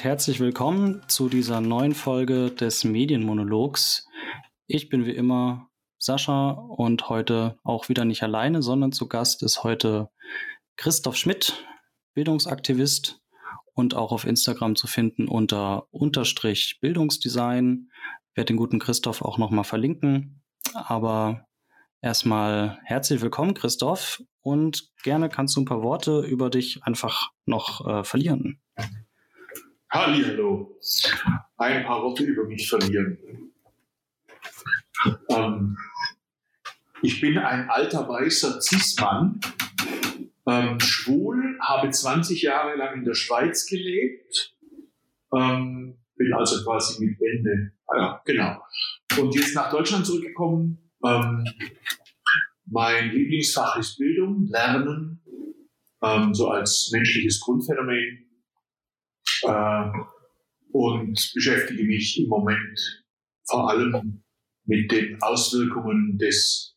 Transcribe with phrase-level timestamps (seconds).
[0.00, 4.06] Herzlich willkommen zu dieser neuen Folge des Medienmonologs.
[4.68, 9.64] Ich bin wie immer Sascha und heute auch wieder nicht alleine, sondern zu Gast ist
[9.64, 10.08] heute
[10.76, 11.66] Christoph Schmidt,
[12.14, 13.20] Bildungsaktivist
[13.74, 17.88] und auch auf Instagram zu finden unter Unterstrich Bildungsdesign.
[18.30, 20.44] Ich werde den guten Christoph auch nochmal verlinken.
[20.74, 21.44] Aber
[22.00, 27.84] erstmal herzlich willkommen, Christoph, und gerne kannst du ein paar Worte über dich einfach noch
[27.84, 28.60] äh, verlieren.
[29.90, 30.78] Hallo.
[31.56, 33.16] Ein paar Worte über mich verlieren.
[35.30, 35.78] Ähm,
[37.00, 39.40] ich bin ein alter weißer Cis-Mann,
[40.46, 44.54] ähm, schwul, habe 20 Jahre lang in der Schweiz gelebt,
[45.34, 48.62] ähm, bin also quasi mit Ende, ja, genau.
[49.18, 50.90] Und jetzt nach Deutschland zurückgekommen.
[51.02, 51.44] Ähm,
[52.66, 55.22] mein Lieblingsfach ist Bildung, Lernen,
[56.02, 58.27] ähm, so als menschliches Grundphänomen.
[59.44, 59.90] Äh,
[60.72, 63.04] und beschäftige mich im Moment
[63.44, 64.22] vor allem
[64.66, 66.76] mit den Auswirkungen des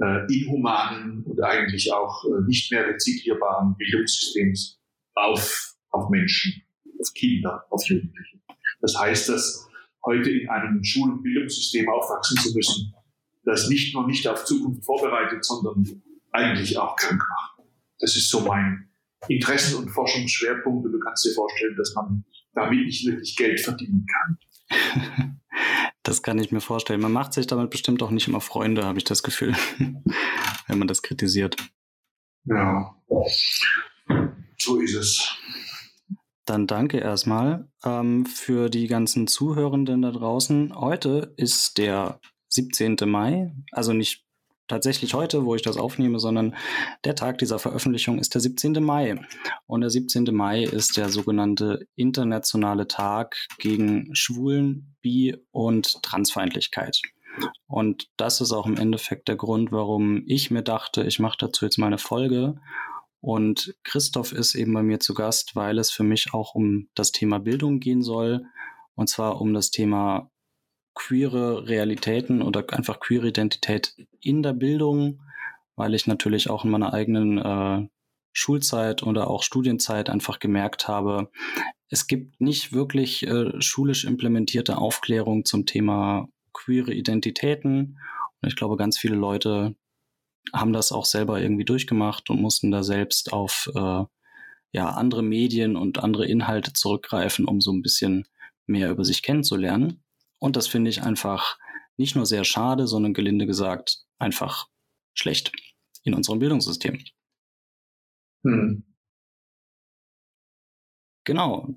[0.00, 4.80] äh, inhumanen und eigentlich auch äh, nicht mehr rezyklierbaren Bildungssystems
[5.14, 6.62] auf, auf Menschen,
[7.00, 8.38] auf Kinder, auf Jugendliche.
[8.80, 9.68] Das heißt, dass
[10.04, 12.94] heute in einem Schul- und Bildungssystem aufwachsen zu müssen,
[13.44, 17.66] das nicht nur nicht auf Zukunft vorbereitet, sondern eigentlich auch krank macht.
[17.98, 18.87] Das ist so mein
[19.28, 22.24] Interessen- und Forschungsschwerpunkt und du kannst dir vorstellen, dass man
[22.54, 24.38] damit nicht wirklich Geld verdienen kann.
[26.04, 27.02] Das kann ich mir vorstellen.
[27.02, 29.54] Man macht sich damit bestimmt auch nicht immer Freunde, habe ich das Gefühl,
[30.66, 31.56] wenn man das kritisiert.
[32.44, 32.96] Ja,
[34.56, 35.36] so ist es.
[36.46, 40.74] Dann danke erstmal ähm, für die ganzen Zuhörenden da draußen.
[40.74, 42.96] Heute ist der 17.
[43.04, 44.24] Mai, also nicht
[44.68, 46.54] tatsächlich heute, wo ich das aufnehme, sondern
[47.04, 48.74] der Tag dieser Veröffentlichung ist der 17.
[48.84, 49.20] Mai.
[49.66, 50.24] Und der 17.
[50.32, 57.00] Mai ist der sogenannte internationale Tag gegen Schwulen, Bi- und Transfeindlichkeit.
[57.66, 61.64] Und das ist auch im Endeffekt der Grund, warum ich mir dachte, ich mache dazu
[61.64, 62.60] jetzt mal eine Folge.
[63.20, 67.12] Und Christoph ist eben bei mir zu Gast, weil es für mich auch um das
[67.12, 68.44] Thema Bildung gehen soll.
[68.94, 70.30] Und zwar um das Thema
[70.98, 75.22] queere Realitäten oder einfach queere Identität in der Bildung,
[75.76, 77.88] weil ich natürlich auch in meiner eigenen äh,
[78.32, 81.30] Schulzeit oder auch Studienzeit einfach gemerkt habe,
[81.88, 87.98] es gibt nicht wirklich äh, schulisch implementierte Aufklärung zum Thema queere Identitäten.
[88.40, 89.74] Und ich glaube, ganz viele Leute
[90.52, 94.04] haben das auch selber irgendwie durchgemacht und mussten da selbst auf äh,
[94.72, 98.26] ja, andere Medien und andere Inhalte zurückgreifen, um so ein bisschen
[98.66, 100.02] mehr über sich kennenzulernen.
[100.38, 101.58] Und das finde ich einfach
[101.96, 104.68] nicht nur sehr schade, sondern gelinde gesagt einfach
[105.14, 105.52] schlecht
[106.04, 107.02] in unserem Bildungssystem.
[108.44, 108.84] Hm.
[111.24, 111.74] Genau.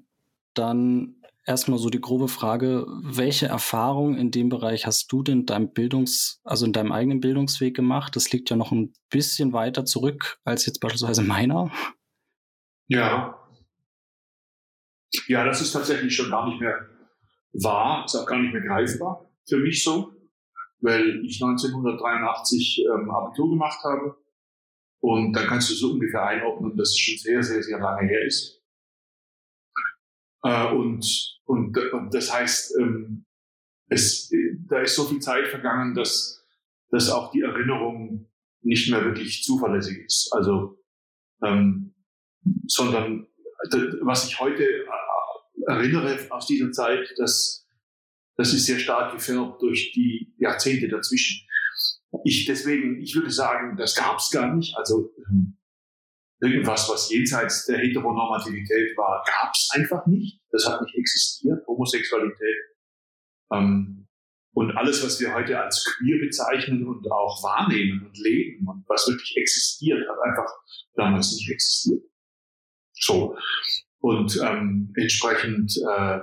[0.53, 5.45] Dann erstmal so die grobe Frage, welche Erfahrung in dem Bereich hast du denn in
[5.45, 8.15] deinem Bildungs, also in deinem eigenen Bildungsweg gemacht?
[8.15, 11.71] Das liegt ja noch ein bisschen weiter zurück als jetzt beispielsweise meiner.
[12.87, 13.37] Ja.
[15.27, 16.87] Ja, das ist tatsächlich schon gar nicht mehr
[17.53, 20.13] war, ist auch gar nicht mehr greifbar für mich so,
[20.79, 24.17] weil ich 1983 ähm, Abitur gemacht habe.
[24.99, 28.25] Und dann kannst du so ungefähr einordnen, dass es schon sehr, sehr, sehr lange her
[28.25, 28.61] ist.
[30.43, 33.25] Äh, und, und, und das heißt, ähm,
[33.89, 34.31] es,
[34.69, 36.45] da ist so viel Zeit vergangen, dass,
[36.89, 38.29] dass auch die Erinnerung
[38.61, 40.31] nicht mehr wirklich zuverlässig ist.
[40.33, 40.79] Also,
[41.43, 41.95] ähm,
[42.67, 43.27] sondern
[44.01, 44.63] was ich heute
[45.71, 47.65] erinnere aus dieser Zeit, dass
[48.37, 51.47] das ist sehr stark gefärbt durch die Jahrzehnte dazwischen.
[52.23, 54.75] Ich deswegen, ich würde sagen, das gab es gar nicht.
[54.77, 55.57] Also ähm,
[56.41, 60.41] irgendwas, was jenseits der Heteronormativität war, gab es einfach nicht.
[60.51, 61.65] Das hat nicht existiert.
[61.67, 62.57] Homosexualität
[63.51, 64.07] ähm,
[64.53, 69.07] und alles, was wir heute als queer bezeichnen und auch wahrnehmen und leben und was
[69.07, 70.51] wirklich existiert, hat einfach
[70.95, 72.03] damals nicht existiert.
[72.93, 73.37] So.
[74.01, 76.19] Und ähm, entsprechend, äh,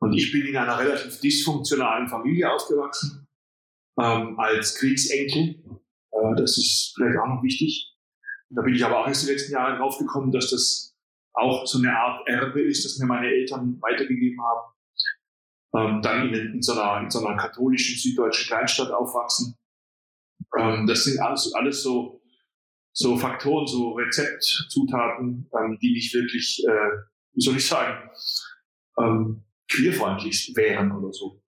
[0.00, 3.26] und ich bin in einer relativ dysfunktionalen Familie aufgewachsen,
[4.00, 5.62] ähm, als Kriegsenkel.
[6.12, 7.92] Äh, das ist vielleicht auch noch wichtig.
[8.50, 10.94] Da bin ich aber auch erst in den letzten Jahren draufgekommen, dass das
[11.34, 14.72] auch so eine Art Erbe ist, das mir meine Eltern weitergegeben haben.
[15.74, 19.56] Ähm, dann in, in, so einer, in so einer katholischen süddeutschen Kleinstadt aufwachsen.
[20.58, 22.22] Ähm, das sind alles, alles so
[22.98, 26.96] so Faktoren, so Rezeptzutaten, ähm, die nicht wirklich, äh,
[27.34, 28.10] wie soll ich sagen,
[28.98, 31.42] ähm, queerfreundlich wären oder so.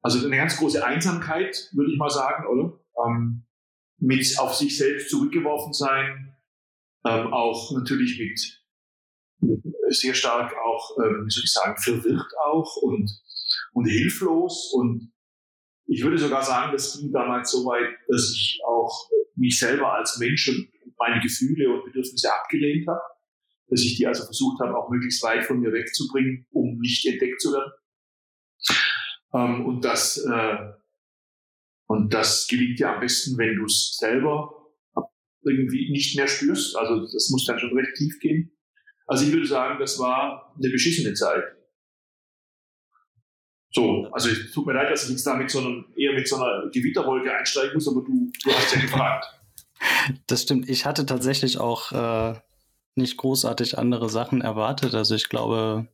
[0.00, 2.80] Also eine ganz große Einsamkeit, würde ich mal sagen, oder?
[3.04, 3.44] Ähm,
[3.98, 6.34] mit auf sich selbst zurückgeworfen sein,
[7.04, 8.62] ähm, auch natürlich mit
[9.88, 13.10] sehr stark auch, ähm, wie soll ich sagen, verwirrt auch und,
[13.74, 14.72] und hilflos.
[14.72, 15.12] Und
[15.86, 20.18] ich würde sogar sagen, das ging damals so weit, dass ich auch mich selber als
[20.18, 20.48] Mensch
[20.98, 23.00] meine Gefühle und Bedürfnisse abgelehnt habe.
[23.68, 27.40] Dass ich die also versucht habe, auch möglichst weit von mir wegzubringen, um nicht entdeckt
[27.40, 27.72] zu werden.
[29.34, 30.56] Ähm, und das, äh,
[31.88, 34.52] und das gelingt ja am besten, wenn du es selber
[35.42, 36.76] irgendwie nicht mehr spürst.
[36.76, 38.52] Also das muss dann schon recht tief gehen.
[39.06, 41.44] Also ich würde sagen, das war eine beschissene Zeit.
[43.70, 46.26] So, also es tut mir leid, dass ich jetzt da mit so einem, eher mit
[46.26, 49.26] so einer Gewitterwolke einsteigen muss, aber du, du hast ja gefragt.
[50.26, 50.68] Das stimmt.
[50.68, 52.38] Ich hatte tatsächlich auch äh,
[52.94, 54.94] nicht großartig andere Sachen erwartet.
[54.94, 55.88] Also ich glaube,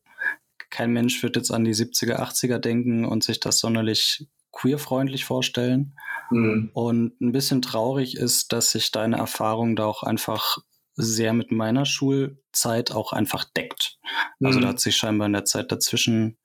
[0.70, 5.96] kein Mensch wird jetzt an die 70er, 80er denken und sich das sonderlich queerfreundlich vorstellen.
[6.30, 6.70] Mhm.
[6.72, 10.58] Und ein bisschen traurig ist, dass sich deine Erfahrung da auch einfach
[10.94, 13.98] sehr mit meiner Schulzeit auch einfach deckt.
[14.38, 14.46] Mhm.
[14.46, 14.70] Also da mhm.
[14.70, 16.38] hat sich scheinbar in der Zeit dazwischen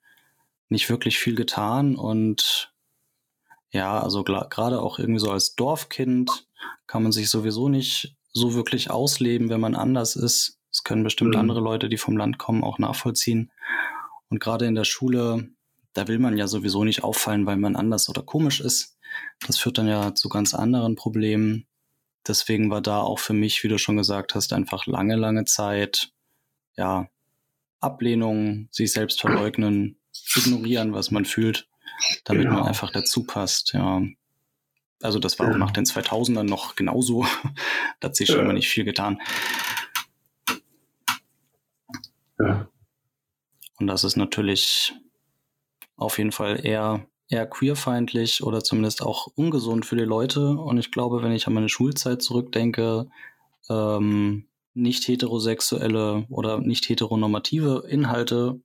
[0.68, 2.74] nicht wirklich viel getan und
[3.70, 6.47] ja, also gerade auch irgendwie so als Dorfkind
[6.86, 10.58] kann man sich sowieso nicht so wirklich ausleben, wenn man anders ist.
[10.70, 11.40] Das können bestimmt mhm.
[11.40, 13.50] andere Leute, die vom Land kommen, auch nachvollziehen.
[14.28, 15.48] Und gerade in der Schule,
[15.94, 18.96] da will man ja sowieso nicht auffallen, weil man anders oder komisch ist.
[19.46, 21.66] Das führt dann ja zu ganz anderen Problemen.
[22.26, 26.12] Deswegen war da auch für mich, wie du schon gesagt hast, einfach lange, lange Zeit,
[26.76, 27.08] ja,
[27.80, 29.98] Ablehnung, sich selbst verleugnen,
[30.36, 31.68] ignorieren, was man fühlt,
[32.24, 32.58] damit genau.
[32.58, 34.02] man einfach dazu passt, ja.
[35.02, 37.24] Also das war auch nach den 2000ern noch genauso.
[38.00, 39.20] da hat sich schon mal nicht viel getan.
[42.38, 42.68] Ja.
[43.78, 44.94] Und das ist natürlich
[45.96, 50.50] auf jeden Fall eher, eher queerfeindlich oder zumindest auch ungesund für die Leute.
[50.50, 53.08] Und ich glaube, wenn ich an meine Schulzeit zurückdenke,
[53.68, 58.60] ähm, nicht heterosexuelle oder nicht heteronormative Inhalte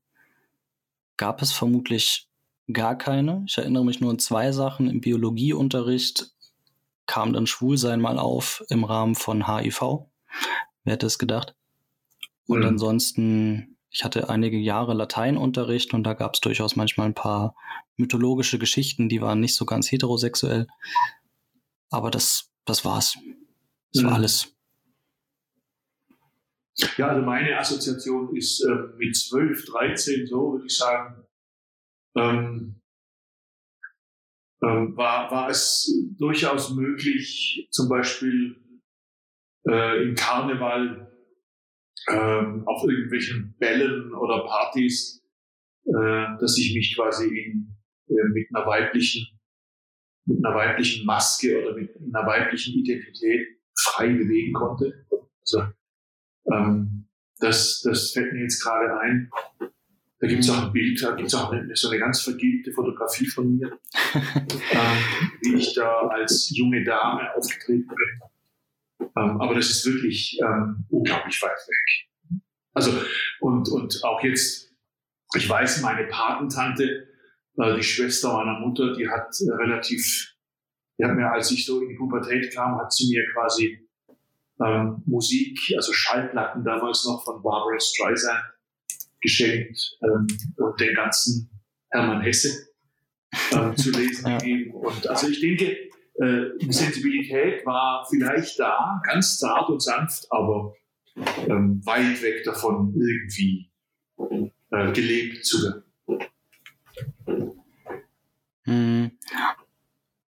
[1.17, 2.27] gab es vermutlich
[2.71, 3.43] gar keine.
[3.47, 4.89] Ich erinnere mich nur an zwei Sachen.
[4.89, 6.31] Im Biologieunterricht
[7.05, 10.05] kam dann Schwulsein mal auf im Rahmen von HIV.
[10.83, 11.55] Wer hätte es gedacht?
[12.47, 12.67] Und mhm.
[12.67, 17.55] ansonsten, ich hatte einige Jahre Lateinunterricht und da gab es durchaus manchmal ein paar
[17.97, 20.67] mythologische Geschichten, die waren nicht so ganz heterosexuell.
[21.89, 23.17] Aber das, das war's.
[23.93, 24.07] Das mhm.
[24.07, 24.49] war alles.
[26.97, 31.23] Ja, also meine Assoziation ist äh, mit 12, 13, so würde ich sagen,
[32.15, 32.81] ähm,
[34.63, 38.55] ähm, war, war es durchaus möglich, zum Beispiel
[39.67, 41.11] äh, im Karneval
[42.09, 45.21] ähm, auf irgendwelchen Bällen oder Partys,
[45.85, 47.75] äh, dass ich mich quasi in,
[48.07, 49.27] äh, mit einer weiblichen
[50.25, 53.45] mit einer weiblichen Maske oder mit einer weiblichen Identität
[53.77, 55.05] frei bewegen konnte.
[55.41, 55.63] Also
[56.51, 59.29] ähm, das, das fällt mir jetzt gerade ein.
[60.23, 62.71] Da gibt es auch ein Bild, da gibt es auch eine, so eine ganz vergilbte
[62.71, 63.77] Fotografie von mir,
[64.15, 69.09] ähm, wie ich da als junge Dame aufgetreten bin.
[69.17, 72.39] Ähm, aber das ist wirklich ähm, unglaublich weit weg.
[72.73, 72.93] Also,
[73.41, 74.73] und, und auch jetzt,
[75.35, 77.05] ich weiß, meine Patentante,
[77.57, 80.35] äh, die Schwester meiner Mutter, die hat äh, relativ,
[80.97, 83.85] die hat mir, als ich so in die Pubertät kam, hat sie mir quasi
[84.65, 88.52] ähm, Musik, also Schallplatten damals noch von Barbara Streisand
[89.23, 90.27] geschenkt ähm,
[90.57, 91.49] und den ganzen
[91.89, 92.67] Hermann Hesse
[93.51, 94.37] ähm, zu lesen ja.
[94.37, 94.73] gegeben.
[94.75, 95.75] Und also ich denke,
[96.15, 100.75] äh, die Sensibilität war vielleicht da, ganz zart und sanft, aber
[101.47, 103.71] ähm, weit weg davon, irgendwie
[104.71, 105.83] äh, gelebt zu werden.
[108.65, 109.11] Hm.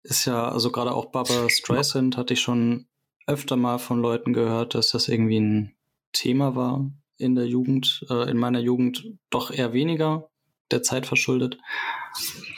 [0.04, 2.86] Ist ja, also gerade auch Barbara Streisand hatte ich schon
[3.28, 5.76] öfter mal von Leuten gehört, dass das irgendwie ein
[6.12, 10.30] Thema war in der Jugend, äh, in meiner Jugend doch eher weniger
[10.72, 11.58] der Zeit verschuldet.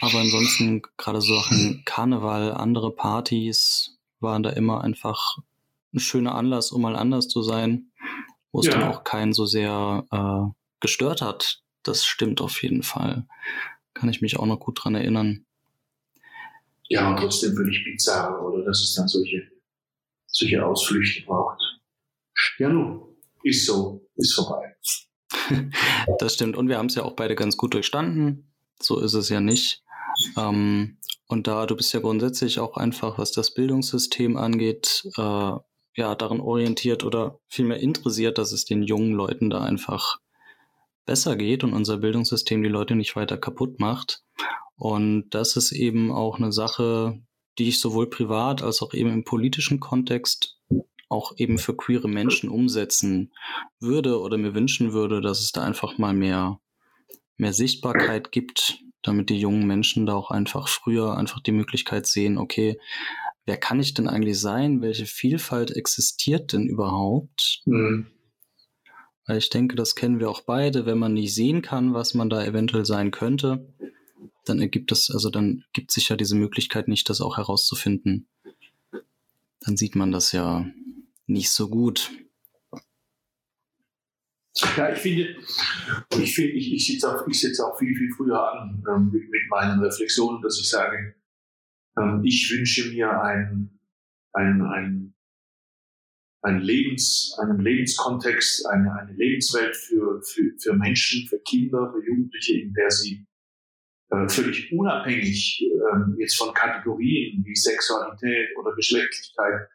[0.01, 5.37] Aber ansonsten gerade so Sachen Karneval, andere Partys waren da immer einfach
[5.93, 7.91] ein schöner Anlass, um mal anders zu sein,
[8.51, 8.73] wo es ja.
[8.73, 11.61] dann auch keinen so sehr äh, gestört hat.
[11.83, 13.25] Das stimmt auf jeden Fall.
[13.93, 15.45] Kann ich mich auch noch gut dran erinnern.
[16.89, 18.63] Ja, und trotzdem völlig bizarr, oder?
[18.63, 19.49] Dass es dann solche
[20.37, 21.61] solche Ausflüchte braucht.
[22.59, 24.75] Ja, nun, ist so, ist vorbei.
[26.19, 26.55] das stimmt.
[26.57, 28.53] Und wir haben es ja auch beide ganz gut durchstanden.
[28.79, 29.83] So ist es ja nicht.
[30.37, 35.51] Ähm, und da du bist ja grundsätzlich auch einfach, was das Bildungssystem angeht, äh,
[35.97, 40.19] ja, daran orientiert oder vielmehr interessiert, dass es den jungen Leuten da einfach
[41.05, 44.23] besser geht und unser Bildungssystem die Leute nicht weiter kaputt macht.
[44.75, 47.19] Und das ist eben auch eine Sache,
[47.57, 50.59] die ich sowohl privat als auch eben im politischen Kontext
[51.09, 53.31] auch eben für queere Menschen umsetzen
[53.79, 56.59] würde oder mir wünschen würde, dass es da einfach mal mehr,
[57.37, 62.37] mehr Sichtbarkeit gibt, damit die jungen Menschen da auch einfach früher einfach die Möglichkeit sehen,
[62.37, 62.79] okay,
[63.45, 64.81] wer kann ich denn eigentlich sein?
[64.81, 67.61] Welche Vielfalt existiert denn überhaupt?
[67.65, 68.07] Mhm.
[69.25, 70.85] Weil ich denke, das kennen wir auch beide.
[70.85, 73.73] Wenn man nicht sehen kann, was man da eventuell sein könnte,
[74.45, 78.27] dann ergibt es, also dann gibt sich ja diese Möglichkeit nicht, das auch herauszufinden.
[79.61, 80.65] Dann sieht man das ja
[81.27, 82.11] nicht so gut.
[84.75, 85.35] Ja, ich finde,
[86.19, 89.41] ich, finde, ich, ich sitze auch, sitz auch viel, viel früher an ähm, mit, mit,
[89.49, 91.15] meinen Reflexionen, dass ich sage,
[91.99, 93.79] ähm, ich wünsche mir ein,
[94.33, 95.13] ein, ein
[96.41, 102.61] einen, Lebens, einen Lebenskontext, eine, eine Lebenswelt für, für, für Menschen, für Kinder, für Jugendliche,
[102.61, 103.25] in der sie
[104.09, 109.69] äh, völlig unabhängig äh, jetzt von Kategorien wie Sexualität oder Geschlechtlichkeit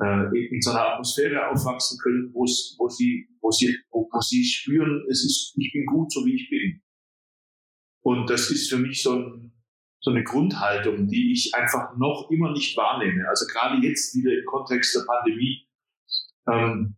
[0.00, 4.44] in, in so einer Atmosphäre aufwachsen können, wo, wo, sie, wo, sie, wo, wo sie
[4.44, 6.80] spüren, es ist, ich bin gut, so wie ich bin.
[8.02, 9.52] Und das ist für mich so, ein,
[10.00, 13.28] so eine Grundhaltung, die ich einfach noch immer nicht wahrnehme.
[13.28, 15.68] Also gerade jetzt wieder im Kontext der Pandemie
[16.48, 16.96] ähm,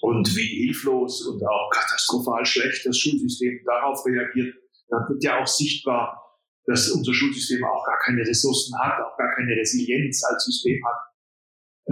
[0.00, 4.56] und wie hilflos und auch katastrophal schlecht das Schulsystem darauf reagiert,
[4.88, 6.20] dann wird ja auch sichtbar,
[6.66, 11.09] dass unser Schulsystem auch gar keine Ressourcen hat, auch gar keine Resilienz als System hat.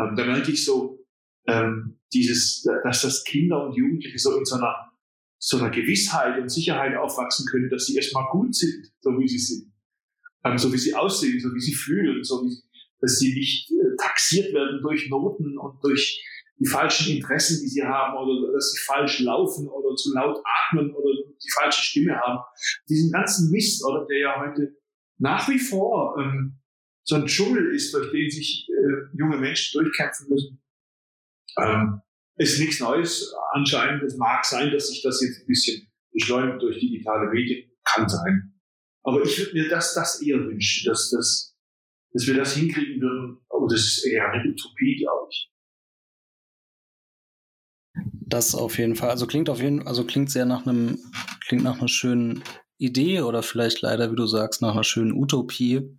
[0.00, 1.04] Ähm, da merke ich so,
[1.46, 4.92] ähm, dieses, dass das Kinder und Jugendliche so in so einer,
[5.38, 9.38] so einer Gewissheit und Sicherheit aufwachsen können, dass sie erstmal gut sind, so wie sie
[9.38, 9.72] sind.
[10.44, 12.56] Ähm, so wie sie aussehen, so wie sie fühlen, so wie,
[13.00, 16.24] dass sie nicht äh, taxiert werden durch Noten und durch
[16.58, 20.92] die falschen Interessen, die sie haben oder dass sie falsch laufen oder zu laut atmen
[20.92, 21.10] oder
[21.42, 22.40] die falsche Stimme haben.
[22.88, 24.74] Diesen ganzen Mist, oder der ja heute
[25.18, 26.57] nach wie vor ähm,
[27.08, 30.62] so ein Dschungel ist, durch den sich äh, junge Menschen durchkämpfen müssen,
[31.58, 32.02] ähm,
[32.36, 33.34] ist nichts Neues.
[33.52, 38.08] Anscheinend, es mag sein, dass sich das jetzt ein bisschen beschleunigt durch digitale Medien, kann
[38.08, 38.60] sein.
[39.04, 41.56] Aber ich würde mir das, das eher wünschen, dass, dass,
[42.12, 43.38] dass wir das hinkriegen würden.
[43.48, 45.50] Aber das ist eher eine Utopie, glaube ich.
[48.26, 49.08] Das auf jeden Fall.
[49.08, 50.98] Also klingt auf jeden also klingt sehr nach einem,
[51.46, 52.44] klingt nach einer schönen
[52.76, 55.98] Idee oder vielleicht leider, wie du sagst, nach einer schönen Utopie,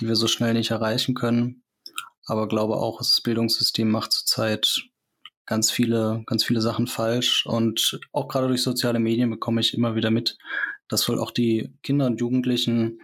[0.00, 1.62] die wir so schnell nicht erreichen können.
[2.26, 4.82] Aber glaube auch, das Bildungssystem macht zurzeit
[5.46, 7.46] ganz viele, ganz viele Sachen falsch.
[7.46, 10.38] Und auch gerade durch soziale Medien bekomme ich immer wieder mit,
[10.88, 13.00] dass wohl auch die Kinder und Jugendlichen,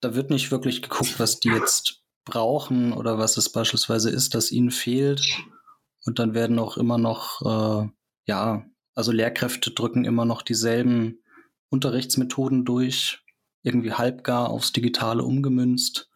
[0.00, 4.52] da wird nicht wirklich geguckt, was die jetzt brauchen oder was es beispielsweise ist, das
[4.52, 5.22] ihnen fehlt,
[6.04, 7.88] und dann werden auch immer noch, äh,
[8.26, 8.64] ja,
[8.94, 11.22] also Lehrkräfte drücken immer noch dieselben
[11.70, 13.23] Unterrichtsmethoden durch,
[13.64, 16.10] irgendwie halbgar aufs Digitale umgemünzt,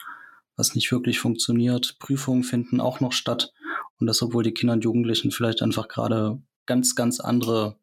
[0.57, 1.99] was nicht wirklich funktioniert.
[1.99, 3.52] Prüfungen finden auch noch statt.
[3.99, 7.76] Und das, obwohl die Kinder und Jugendlichen vielleicht einfach gerade ganz, ganz andere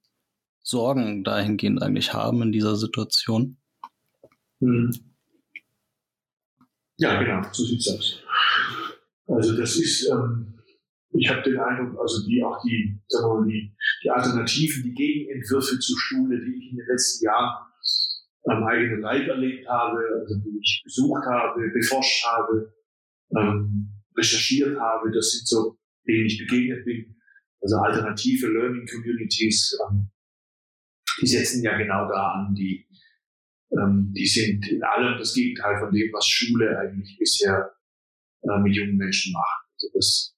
[0.62, 3.58] Sorgen dahingehend eigentlich haben in dieser Situation.
[4.60, 4.92] Hm.
[6.98, 8.24] Ja, genau, so sieht es aus.
[9.28, 10.54] Also das ist, ähm,
[11.12, 14.94] ich habe den Eindruck, also die auch die, sagen wir mal, die, die Alternativen, die
[14.94, 17.66] Gegenentwürfe zur Schule, die ich in den letzten Jahren
[18.46, 22.74] am eigenen Leib erlebt habe, also die ich besucht habe, beforscht habe,
[23.38, 27.16] ähm, recherchiert habe, das sind so, denen ich begegnet bin.
[27.62, 30.12] Also alternative Learning Communities, ähm,
[31.22, 32.88] die setzen ja genau da an, die,
[33.72, 37.72] ähm, die sind in allem das Gegenteil von dem, was Schule eigentlich bisher
[38.44, 39.66] äh, mit jungen Menschen macht.
[39.74, 40.36] Also das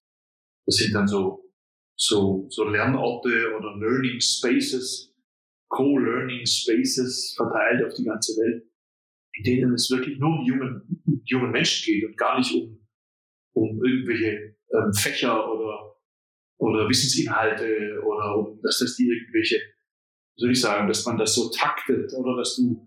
[0.68, 1.50] das sind dann so,
[1.96, 5.07] so, so Lernorte oder Learning Spaces,
[5.68, 8.64] Co-Learning Spaces verteilt auf die ganze Welt,
[9.34, 12.86] in denen es wirklich nur um jungen, jungen Menschen geht und gar nicht um,
[13.54, 15.96] um irgendwelche ähm, Fächer oder,
[16.58, 19.60] oder Wissensinhalte oder um, dass das die irgendwelche,
[20.36, 22.84] soll ich sagen, dass man das so taktet oder dass du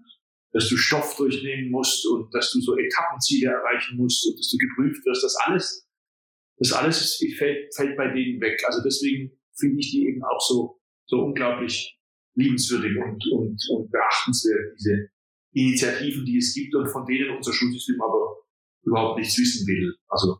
[0.53, 4.57] dass du Stoff durchnehmen musst und dass du so Etappenziele erreichen musst und dass du
[4.57, 5.87] geprüft wirst, das alles
[6.61, 8.61] das alles fällt, fällt bei denen weg.
[8.67, 11.99] Also deswegen finde ich die eben auch so, so unglaublich
[12.35, 15.09] liebenswürdig und, und, und beachtenswert, diese
[15.53, 18.37] Initiativen, die es gibt und von denen unser Schulsystem aber
[18.83, 19.95] überhaupt nichts wissen will.
[20.07, 20.39] Also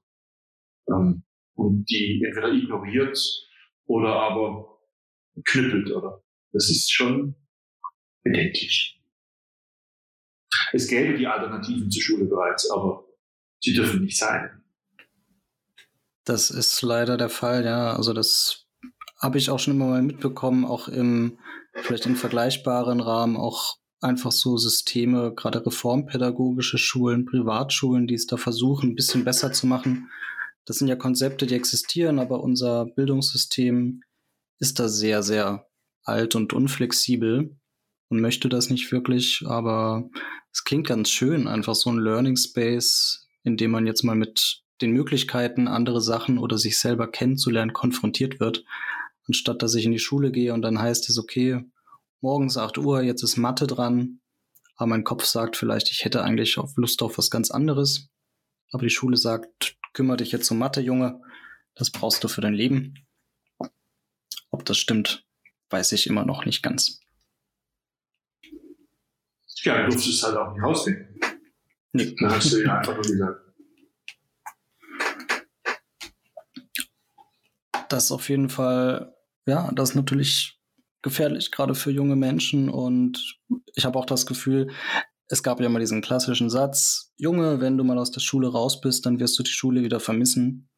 [0.88, 1.24] ähm,
[1.56, 3.18] und die entweder ignoriert
[3.86, 4.80] oder aber
[5.46, 7.36] knüppelt oder das ist schon
[8.24, 9.00] bedenklich.
[10.74, 13.06] Es gäbe die Alternativen zur Schule bereits, aber
[13.60, 14.64] sie dürfen nicht sein.
[16.24, 17.96] Das ist leider der Fall, ja.
[17.96, 18.68] Also das
[19.18, 21.40] habe ich auch schon immer mal mitbekommen, auch im
[21.74, 28.38] vielleicht in vergleichbaren Rahmen, auch einfach so Systeme, gerade reformpädagogische Schulen, Privatschulen, die es da
[28.38, 30.10] versuchen, ein bisschen besser zu machen.
[30.66, 34.02] das sind ja Konzepte, die existieren, aber unser Bildungssystem
[34.60, 35.68] ist da sehr, sehr
[36.04, 37.56] alt und unflexibel
[38.10, 40.10] und möchte das nicht wirklich, aber
[40.52, 44.64] es klingt ganz schön, einfach so ein Learning Space, in dem man jetzt mal mit
[44.82, 48.64] den Möglichkeiten, andere Sachen oder sich selber kennenzulernen, konfrontiert wird,
[49.28, 51.64] anstatt dass ich in die Schule gehe und dann heißt es, okay,
[52.22, 54.20] morgens 8 Uhr, jetzt ist Mathe dran,
[54.76, 58.10] aber mein Kopf sagt vielleicht, ich hätte eigentlich auf Lust auf was ganz anderes,
[58.72, 61.22] aber die Schule sagt, kümmere dich jetzt um Mathe, Junge,
[61.76, 62.96] das brauchst du für dein Leben.
[64.50, 65.26] Ob das stimmt,
[65.70, 67.00] weiß ich immer noch nicht ganz.
[69.64, 71.20] Ja, du durftest halt auch nicht rausfinden.
[71.94, 72.16] Nee.
[72.20, 73.51] Dann hast du ja einfach nur gesagt.
[77.92, 79.14] Das ist auf jeden Fall,
[79.46, 80.60] ja, das ist natürlich
[81.02, 82.70] gefährlich, gerade für junge Menschen.
[82.70, 83.40] Und
[83.76, 84.72] ich habe auch das Gefühl,
[85.28, 88.82] es gab ja mal diesen klassischen Satz, Junge, wenn du mal aus der Schule raus
[88.82, 90.70] bist, dann wirst du die Schule wieder vermissen.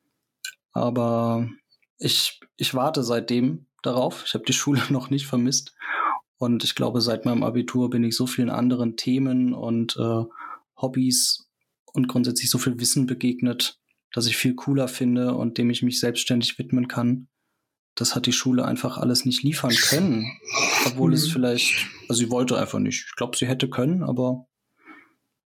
[0.72, 1.50] Aber
[1.98, 4.24] ich, ich warte seitdem darauf.
[4.26, 5.76] Ich habe die Schule noch nicht vermisst.
[6.38, 10.24] Und ich glaube, seit meinem Abitur bin ich so vielen anderen Themen und äh,
[10.76, 11.50] Hobbys
[11.94, 13.80] und grundsätzlich so viel Wissen begegnet,
[14.14, 17.28] dass ich viel cooler finde und dem ich mich selbstständig widmen kann.
[17.96, 20.26] Das hat die Schule einfach alles nicht liefern können.
[20.86, 21.16] Obwohl mhm.
[21.16, 23.06] es vielleicht, also sie wollte einfach nicht.
[23.08, 24.48] Ich glaube, sie hätte können, aber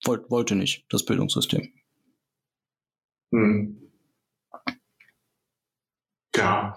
[0.05, 1.73] wollt, wollte nicht, das Bildungssystem.
[3.31, 3.79] Mhm.
[6.37, 6.77] Ja,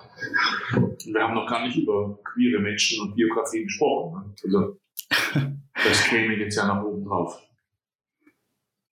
[0.71, 4.33] wir haben noch gar nicht über queere Menschen und Biografien gesprochen.
[4.43, 4.55] Ne?
[4.55, 4.79] Also,
[5.73, 7.39] das käme jetzt ja nach oben drauf.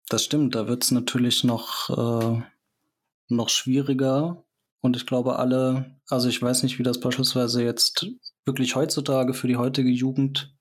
[0.08, 2.42] Das stimmt, da wird es natürlich noch, äh,
[3.36, 4.44] noch schwieriger.
[4.80, 8.06] Und ich glaube, alle, also ich weiß nicht, wie das beispielsweise jetzt
[8.45, 10.54] wirklich heutzutage für die heutige Jugend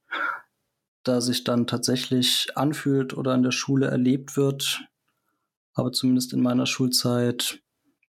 [1.03, 4.85] da sich dann tatsächlich anfühlt oder in der Schule erlebt wird.
[5.73, 7.61] Aber zumindest in meiner Schulzeit,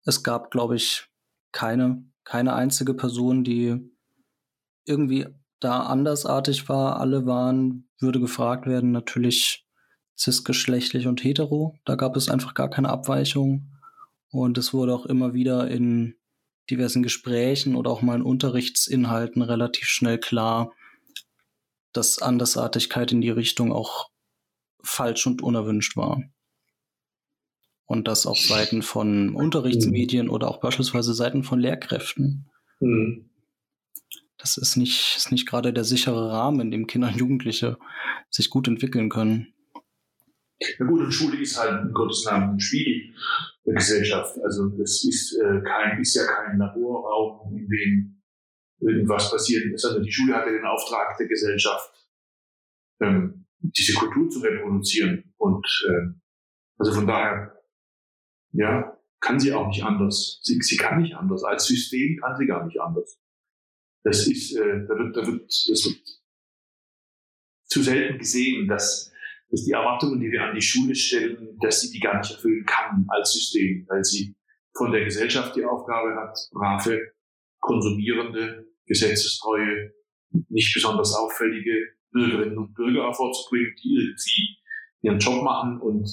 [0.05, 1.07] es gab, glaube ich,
[1.51, 3.77] keine, keine einzige Person, die
[4.85, 5.27] irgendwie
[5.59, 6.99] da andersartig war.
[6.99, 9.67] Alle waren, würde gefragt werden, natürlich
[10.17, 11.77] cisgeschlechtlich und hetero.
[11.85, 13.71] Da gab es einfach gar keine Abweichung.
[14.31, 16.15] Und es wurde auch immer wieder in
[16.69, 20.71] diversen Gesprächen oder auch mal in Unterrichtsinhalten relativ schnell klar,
[21.93, 24.09] dass Andersartigkeit in die Richtung auch
[24.83, 26.21] falsch und unerwünscht war
[27.89, 30.31] und das auf Seiten von Unterrichtsmedien mhm.
[30.31, 32.49] oder auch beispielsweise Seiten von Lehrkräften.
[32.79, 33.29] Mhm.
[34.37, 37.77] Das ist nicht, ist nicht gerade der sichere Rahmen, in dem Kinder und Jugendliche
[38.29, 39.53] sich gut entwickeln können.
[40.77, 43.13] Na gut, und Schule ist halt in Gottes Namen ein Spiegel
[43.58, 44.37] der Gesellschaft.
[44.43, 48.21] Also das ist, äh, kein, ist ja kein Laborraum, in dem
[48.81, 51.91] irgendwas passiert, sondern die Schule hat ja den Auftrag der Gesellschaft,
[53.01, 55.33] ähm, diese Kultur zu reproduzieren.
[55.37, 56.13] Und äh,
[56.77, 57.61] also von daher
[58.53, 60.39] ja, kann sie auch nicht anders.
[60.43, 61.43] Sie, sie kann nicht anders.
[61.43, 63.19] Als System kann sie gar nicht anders.
[64.03, 66.01] Das ist, äh, da wird, da wird, das wird
[67.65, 69.11] zu selten gesehen, dass,
[69.49, 72.65] dass die Erwartungen, die wir an die Schule stellen, dass sie die gar nicht erfüllen
[72.65, 74.35] kann als System, weil sie
[74.75, 76.99] von der Gesellschaft die Aufgabe hat, brave,
[77.59, 79.91] konsumierende, gesetzestreue,
[80.49, 84.57] nicht besonders auffällige Bürgerinnen und Bürger hervorzubringen, die irgendwie
[85.01, 86.07] ihren Job machen und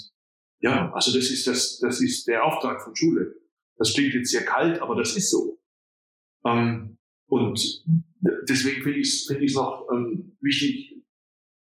[0.60, 3.34] ja, also das ist das, das ist der Auftrag von Schule.
[3.76, 5.60] Das klingt jetzt sehr kalt, aber das ist so.
[6.46, 7.84] Ähm, und
[8.48, 11.02] deswegen finde ich es finde ich noch ähm, wichtig,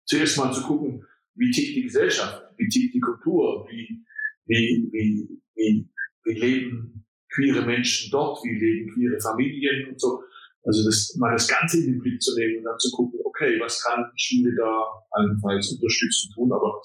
[0.06, 1.04] zuerst mal zu gucken,
[1.38, 4.04] wie tickt die Gesellschaft, wie tickt die Kultur, wie,
[4.46, 5.88] wie, wie, wie,
[6.24, 10.22] wie leben queere Menschen dort, wie leben queere Familien und so.
[10.64, 13.58] Also das, mal das Ganze in den Blick zu nehmen und dann zu gucken, okay,
[13.60, 16.82] was kann Schule da allenfalls unterstützen tun, aber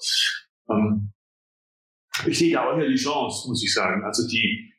[0.70, 1.12] ähm,
[2.26, 4.04] ich sehe da auch ja die Chance, muss ich sagen.
[4.04, 4.72] Also die,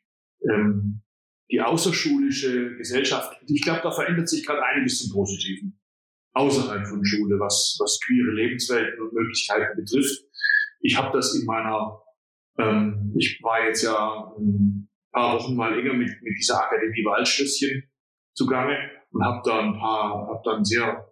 [0.50, 1.02] ähm,
[1.50, 5.78] die außerschulische Gesellschaft, ich glaube, da verändert sich gerade einiges zum Positiven.
[6.36, 10.22] Außerhalb von Schule, was, was queere Lebenswelten und Möglichkeiten betrifft.
[10.80, 12.02] Ich habe das in meiner,
[12.58, 17.84] ähm, ich war jetzt ja ein paar Wochen mal länger mit, mit dieser Akademie Waldschlösschen
[18.34, 18.76] zugange
[19.10, 21.10] und habe da ein paar, habe da ein sehr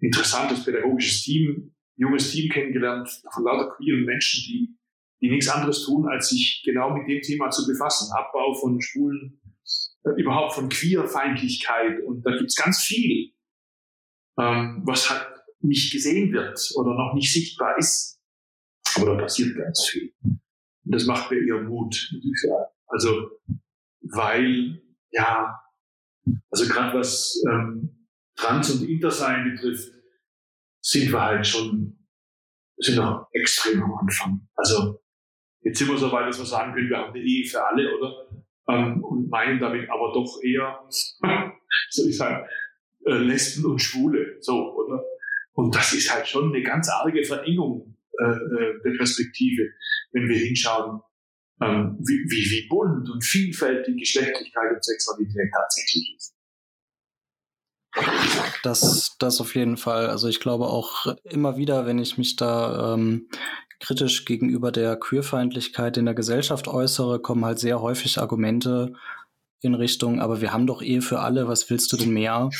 [0.00, 4.78] interessantes pädagogisches Team, junges Team kennengelernt von lauter queeren Menschen, die
[5.20, 8.12] die nichts anderes tun, als sich genau mit dem Thema zu befassen.
[8.12, 9.40] Abbau von Schwulen,
[10.04, 12.04] äh, überhaupt von Queerfeindlichkeit.
[12.04, 13.32] Und da gibt's ganz viel,
[14.38, 15.26] ähm, was halt
[15.60, 18.20] nicht gesehen wird oder noch nicht sichtbar ist.
[18.96, 20.12] Aber da passiert ganz viel.
[20.22, 20.40] Und
[20.84, 22.70] das macht mir ihr Mut, muss ich sagen.
[22.86, 23.30] Also,
[24.00, 25.60] weil, ja,
[26.50, 29.92] also gerade was ähm, Trans- und Intersein betrifft,
[30.80, 31.98] sind wir halt schon,
[32.78, 34.48] sind noch extrem am Anfang.
[34.54, 35.00] Also
[35.60, 37.98] Jetzt sind wir so weit, dass wir sagen können, wir haben eine Ehe für alle,
[37.98, 38.28] oder?
[38.68, 40.84] ähm, und meinen damit aber doch eher,
[41.90, 42.46] soll ich sagen,
[43.04, 45.02] äh, Lesben und Schwule, so, oder?
[45.52, 49.64] Und das ist halt schon eine ganz arge Verengung äh, äh der Perspektive,
[50.12, 51.00] wenn wir hinschauen,
[51.60, 56.34] ähm, wie, wie, wie bunt und vielfältig Geschlechtlichkeit und Sexualität tatsächlich ist.
[58.62, 60.06] Das, das auf jeden Fall.
[60.06, 63.28] Also ich glaube auch immer wieder, wenn ich mich da ähm,
[63.80, 68.92] kritisch gegenüber der Queerfeindlichkeit in der Gesellschaft äußere, kommen halt sehr häufig Argumente
[69.60, 72.50] in Richtung, aber wir haben doch Ehe für alle, was willst du denn mehr?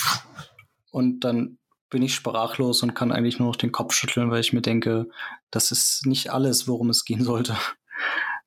[0.91, 1.59] Und dann
[1.91, 5.09] bin ich sprachlos und kann eigentlich nur noch den Kopf schütteln, weil ich mir denke,
[5.51, 7.57] das ist nicht alles, worum es gehen sollte.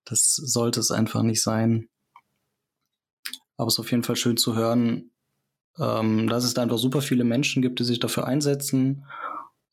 [0.03, 1.87] Das sollte es einfach nicht sein.
[3.55, 5.11] Aber es ist auf jeden Fall schön zu hören,
[5.77, 9.05] ähm, dass es da einfach super viele Menschen gibt, die sich dafür einsetzen.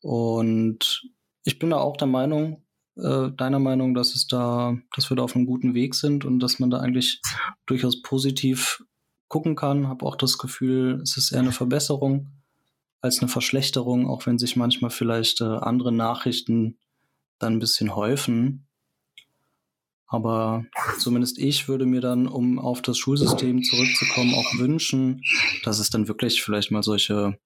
[0.00, 1.10] Und
[1.44, 2.62] ich bin da auch der Meinung,
[2.98, 6.40] äh, deiner Meinung, dass es da, dass wir da auf einem guten Weg sind und
[6.40, 7.20] dass man da eigentlich
[7.66, 8.82] durchaus positiv
[9.28, 9.88] gucken kann.
[9.88, 12.28] Habe auch das Gefühl, es ist eher eine Verbesserung
[13.00, 16.78] als eine Verschlechterung, auch wenn sich manchmal vielleicht äh, andere Nachrichten
[17.38, 18.66] dann ein bisschen häufen.
[20.08, 20.64] Aber
[20.98, 25.22] zumindest ich würde mir dann, um auf das Schulsystem zurückzukommen, auch wünschen,
[25.64, 27.38] dass es dann wirklich vielleicht mal solche,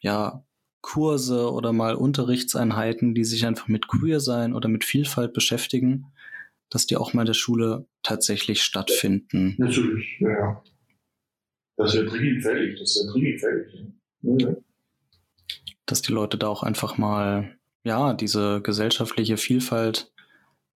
[0.00, 0.44] ja,
[0.82, 6.06] Kurse oder mal Unterrichtseinheiten, die sich einfach mit Queer sein oder mit Vielfalt beschäftigen,
[6.70, 9.54] dass die auch mal in der Schule tatsächlich stattfinden.
[9.58, 10.30] Natürlich, ja.
[10.30, 10.64] ja.
[11.76, 13.86] Das wäre dringend fällig, das wäre dringend fällig.
[14.22, 14.56] Ja.
[15.86, 20.12] Dass die Leute da auch einfach mal, ja, diese gesellschaftliche Vielfalt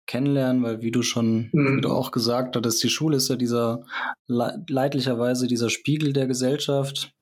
[0.06, 1.76] kennenlernen, weil wie du schon, mhm.
[1.76, 3.84] wie du auch gesagt hattest, die Schule ist ja dieser
[4.26, 7.12] leidlicherweise dieser Spiegel der Gesellschaft,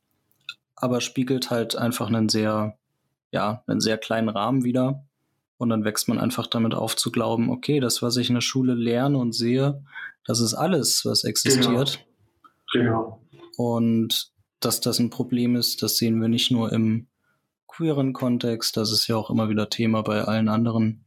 [0.80, 2.78] aber spiegelt halt einfach einen sehr,
[3.30, 5.04] ja, einen sehr kleinen Rahmen wieder.
[5.56, 8.42] Und dann wächst man einfach damit auf zu glauben, okay, das, was ich in der
[8.42, 9.82] Schule lerne und sehe,
[10.24, 12.06] das ist alles, was existiert.
[12.72, 13.20] Genau.
[13.30, 13.52] genau.
[13.56, 17.08] Und dass das ein Problem ist, das sehen wir nicht nur im
[17.66, 21.04] queeren Kontext, das ist ja auch immer wieder Thema bei allen anderen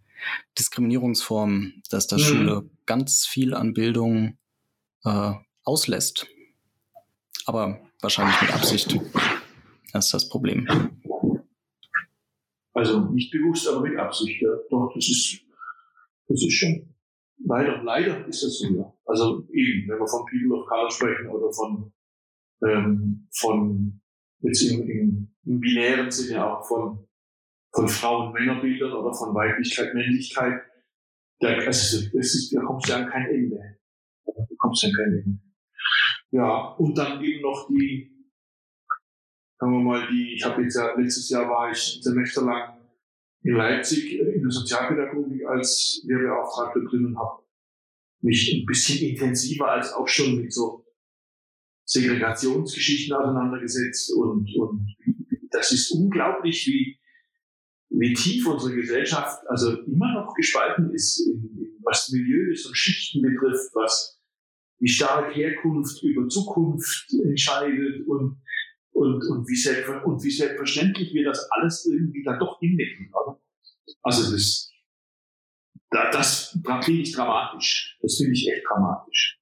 [0.58, 2.26] Diskriminierungsformen, dass das mhm.
[2.26, 4.38] Schule ganz viel an Bildung
[5.06, 6.28] äh, auslässt.
[7.46, 9.00] Aber wahrscheinlich mit Absicht.
[9.94, 10.68] Das ist das Problem.
[12.74, 14.42] Also nicht bewusst, aber mit Absicht.
[14.42, 14.50] Ja.
[14.70, 15.42] Doch, das ist,
[16.28, 16.96] das ist schon.
[17.44, 18.94] Leider, leider ist das so, ja.
[19.06, 21.92] Also eben, wenn wir von People of Color sprechen oder von,
[22.64, 24.02] ähm, von
[24.42, 27.08] jetzt im, im, im binären Sinne auch von
[27.74, 30.62] von Frauen-Männerbildern oder von Weiblichkeit, Männlichkeit,
[31.40, 33.78] da, also, das ist, da kommst du an kein Ende.
[34.26, 35.40] Da kommst du an kein Ende.
[36.32, 38.11] Ja, und dann eben noch die,
[39.62, 42.80] sagen wir mal, die, ich habe jetzt ja, letztes Jahr war ich ein Semester lang
[43.44, 47.44] in Leipzig äh, in der Sozialpädagogik als Lehrbeauftragter drin und habe
[48.22, 50.84] mich ein bisschen intensiver als auch schon mit so
[51.86, 54.96] Segregationsgeschichten auseinandergesetzt und, und
[55.52, 57.00] das ist unglaublich, wie,
[57.90, 61.30] wie tief unsere Gesellschaft also immer noch gespalten ist,
[61.84, 64.20] was Milieus und Schichten betrifft, was
[64.80, 68.41] wie stark Herkunft über Zukunft entscheidet und,
[68.92, 73.12] und, und, wie, selbst, und wie selbstverständlich wir das alles irgendwie dann doch hinnehmen.
[73.14, 73.40] Oder?
[74.04, 74.72] Also das,
[75.90, 77.98] das, das finde ich dramatisch.
[78.02, 79.40] Das finde ich echt dramatisch.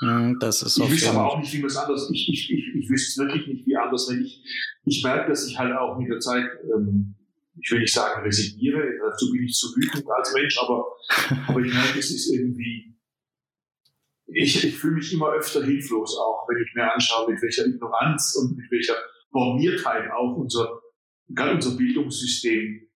[0.00, 2.74] Hm, das ist ich wüsste aber auch nicht, wie man es anders, ich, ich, ich,
[2.74, 4.44] ich wüsste wirklich nicht, wie anders, wenn ich,
[4.84, 7.16] ich merke, dass ich halt auch mit der Zeit ähm,
[7.60, 10.84] ich will nicht sagen resigniere, dazu bin ich zu wütend als Mensch, aber,
[11.48, 12.95] aber ich merke, es ist irgendwie,
[14.26, 18.36] ich, ich fühle mich immer öfter hilflos auch, wenn ich mir anschaue, mit welcher Ignoranz
[18.36, 18.96] und mit welcher
[19.30, 20.80] Normiertheit auch unser,
[21.28, 22.88] gerade unser Bildungssystem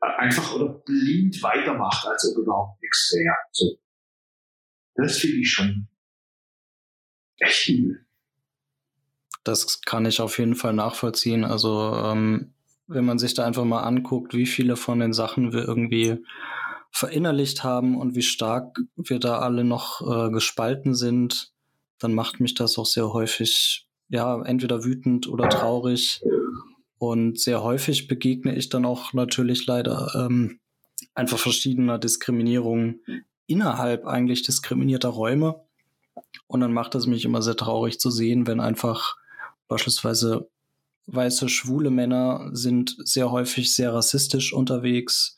[0.00, 3.36] einfach oder blind weitermacht, als ob überhaupt nichts wäre.
[3.52, 3.78] So.
[4.94, 5.88] Das finde ich schon
[7.38, 8.06] echt übel.
[9.44, 11.44] Das kann ich auf jeden Fall nachvollziehen.
[11.44, 12.54] Also ähm,
[12.86, 16.24] wenn man sich da einfach mal anguckt, wie viele von den Sachen wir irgendwie
[16.96, 21.52] verinnerlicht haben und wie stark wir da alle noch äh, gespalten sind,
[21.98, 26.22] dann macht mich das auch sehr häufig, ja, entweder wütend oder traurig.
[26.96, 30.58] Und sehr häufig begegne ich dann auch natürlich leider ähm,
[31.14, 33.02] einfach verschiedener Diskriminierungen
[33.46, 35.60] innerhalb eigentlich diskriminierter Räume.
[36.46, 39.16] Und dann macht es mich immer sehr traurig zu sehen, wenn einfach
[39.68, 40.48] beispielsweise
[41.08, 45.35] weiße schwule Männer sind sehr häufig sehr rassistisch unterwegs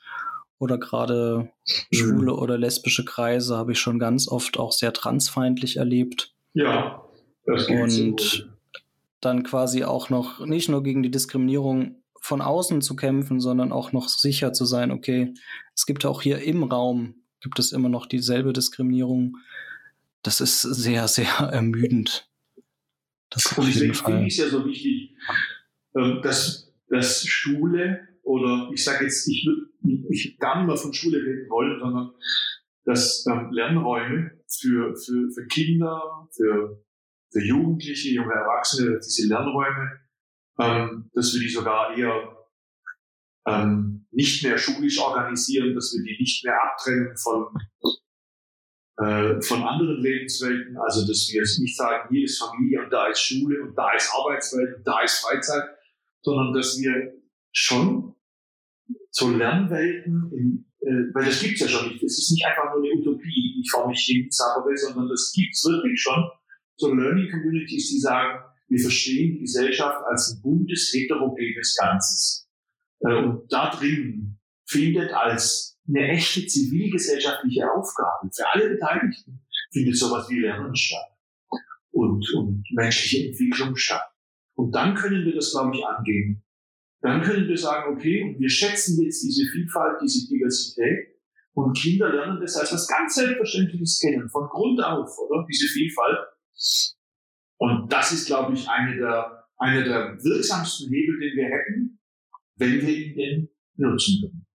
[0.58, 1.50] oder gerade
[1.90, 1.96] mhm.
[1.96, 6.34] schwule oder lesbische Kreise habe ich schon ganz oft auch sehr transfeindlich erlebt.
[6.54, 7.02] Ja.
[7.44, 8.44] Das und so.
[9.20, 13.92] dann quasi auch noch nicht nur gegen die Diskriminierung von außen zu kämpfen, sondern auch
[13.92, 15.32] noch sicher zu sein, okay,
[15.74, 19.36] es gibt auch hier im Raum, gibt es immer noch dieselbe Diskriminierung
[20.22, 22.28] das ist sehr, sehr ermüdend.
[23.30, 25.14] Das Und deswegen finde ich es ja so wichtig,
[25.96, 31.16] ähm, dass, dass Schule oder ich sage jetzt, ich würde gar nicht mehr von Schule
[31.16, 32.12] reden wollen, sondern
[32.84, 36.84] dass ähm, Lernräume für, für, für Kinder, für,
[37.32, 40.00] für Jugendliche, junge Erwachsene, diese Lernräume,
[40.60, 42.36] ähm, dass wir die sogar eher
[43.46, 47.46] ähm, nicht mehr schulisch organisieren, dass wir die nicht mehr abtrennen von,
[48.98, 50.76] äh, von anderen Lebenswelten.
[50.76, 53.90] Also dass wir jetzt nicht sagen, hier ist Familie und da ist Schule und da
[53.94, 55.64] ist Arbeitswelt und da ist Freizeit,
[56.20, 57.14] sondern dass wir
[57.52, 58.14] schon
[59.10, 62.02] so Lernwelten, in, äh, weil das gibt's ja schon nicht.
[62.02, 65.32] Es ist nicht einfach nur eine Utopie, die ich vor mich hin zappere, sondern das
[65.34, 66.24] gibt's wirklich schon.
[66.76, 72.48] So Learning Communities, die sagen, wir verstehen die Gesellschaft als ein buntes, heterogenes Ganzes.
[73.00, 79.40] Äh, und da drin findet als eine echte zivilgesellschaftliche Aufgabe für alle Beteiligten
[79.72, 81.16] findet sowas wie Lernen statt
[81.90, 84.10] und, und menschliche Entwicklung statt.
[84.54, 86.42] Und dann können wir das, glaube ich, angehen
[87.00, 91.18] dann können wir sagen, okay, wir schätzen jetzt diese Vielfalt, diese Diversität
[91.58, 95.44] und Kinder lernen das als was ganz Selbstverständliches kennen, von Grund auf, oder?
[95.50, 96.18] Diese Vielfalt.
[97.58, 102.00] Und das ist, glaube ich, eine der, einer der wirksamsten Hebel, den wir hätten,
[102.56, 104.46] wenn wir ihn denn nutzen können.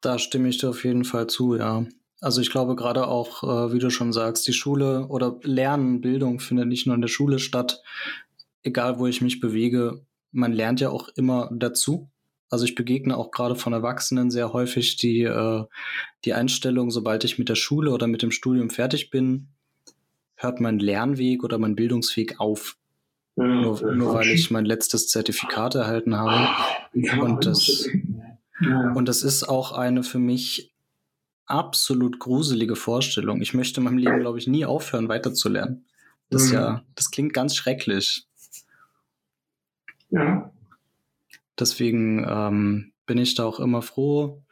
[0.00, 1.86] Da stimme ich dir auf jeden Fall zu, ja.
[2.20, 6.40] Also ich glaube gerade auch, äh, wie du schon sagst, die Schule oder Lernen, Bildung
[6.40, 7.82] findet nicht nur in der Schule statt,
[8.64, 12.10] egal wo ich mich bewege, man lernt ja auch immer dazu.
[12.50, 15.64] Also ich begegne auch gerade von Erwachsenen sehr häufig die, äh,
[16.24, 19.48] die Einstellung, sobald ich mit der Schule oder mit dem Studium fertig bin,
[20.36, 22.76] hört mein Lernweg oder mein Bildungsweg auf.
[23.36, 26.48] Ja, nur, nur weil ich mein letztes Zertifikat erhalten habe.
[27.20, 27.88] Und das,
[28.60, 28.92] ja.
[28.92, 30.72] und das ist auch eine für mich
[31.46, 33.42] absolut gruselige Vorstellung.
[33.42, 35.84] Ich möchte in meinem Leben, glaube ich, nie aufhören, weiterzulernen.
[36.30, 36.54] Das mhm.
[36.54, 38.26] ja, das klingt ganz schrecklich.
[40.14, 40.50] Ja.
[41.58, 44.42] Deswegen ähm, bin ich da auch immer froh,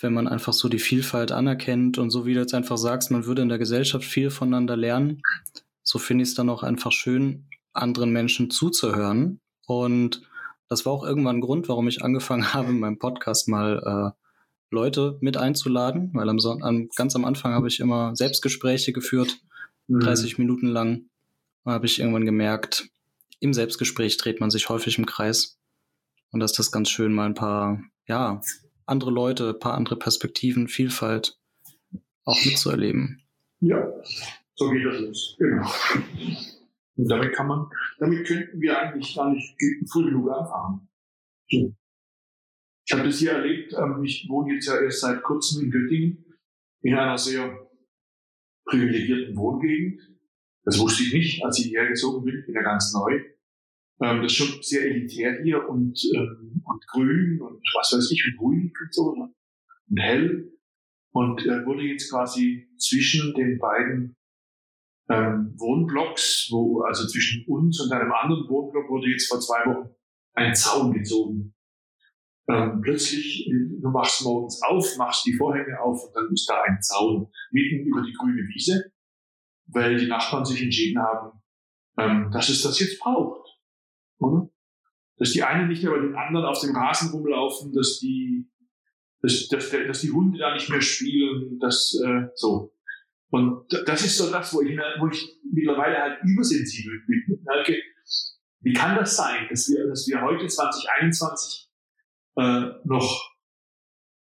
[0.00, 3.26] wenn man einfach so die Vielfalt anerkennt und so wie du jetzt einfach sagst, man
[3.26, 5.22] würde in der Gesellschaft viel voneinander lernen.
[5.82, 9.40] So finde ich es dann auch einfach schön, anderen Menschen zuzuhören.
[9.66, 10.22] Und
[10.68, 14.24] das war auch irgendwann ein Grund, warum ich angefangen habe, in meinem Podcast mal äh,
[14.70, 19.40] Leute mit einzuladen, weil am, am, ganz am Anfang habe ich immer Selbstgespräche geführt,
[19.88, 20.00] mhm.
[20.00, 21.06] 30 Minuten lang.
[21.64, 22.88] Da habe ich irgendwann gemerkt,
[23.40, 25.58] im Selbstgespräch dreht man sich häufig im Kreis.
[26.30, 28.40] Und das ist das ganz schön, mal ein paar, ja,
[28.86, 31.38] andere Leute, ein paar andere Perspektiven, Vielfalt
[32.24, 33.22] auch mitzuerleben.
[33.60, 33.90] Ja,
[34.54, 35.36] so geht das los.
[35.38, 35.70] Genau.
[36.96, 39.56] Und damit kann man, damit könnten wir eigentlich gar nicht
[39.90, 40.88] früh genug anfangen.
[41.46, 46.24] Ich habe das hier erlebt, ähm, ich wohne jetzt ja erst seit kurzem in Göttingen,
[46.82, 47.68] in einer sehr
[48.64, 50.00] privilegierten Wohngegend.
[50.64, 52.44] Das wusste ich nicht, als ich hierher gezogen bin.
[52.48, 53.20] Ja ganz neu.
[54.00, 58.24] Ähm, das ist schon sehr elitär hier und, ähm, und grün und was weiß ich
[58.30, 59.34] und ruhig und so ne?
[59.90, 60.52] und hell.
[61.10, 64.16] Und äh, wurde jetzt quasi zwischen den beiden
[65.08, 69.90] ähm, Wohnblocks, wo, also zwischen uns und einem anderen Wohnblock wurde jetzt vor zwei Wochen
[70.34, 71.54] ein Zaun gezogen.
[72.48, 76.62] Ähm, plötzlich, äh, du machst morgens auf, machst die Vorhänge auf und dann ist da
[76.62, 78.92] ein Zaun mitten über die grüne Wiese
[79.68, 81.40] weil die Nachbarn sich entschieden haben,
[81.98, 83.48] ähm, dass es das jetzt braucht.
[84.18, 84.50] Oder?
[85.16, 88.48] Dass die einen nicht mehr bei den anderen auf dem Rasen rumlaufen, dass die,
[89.20, 92.74] dass, dass, dass die Hunde da nicht mehr spielen, dass äh, so.
[93.30, 97.42] Und das ist so das, wo ich, wo ich mittlerweile halt übersensibel bin.
[97.44, 97.76] Merke,
[98.60, 101.70] wie kann das sein, dass wir, dass wir heute 2021
[102.36, 103.34] äh, noch,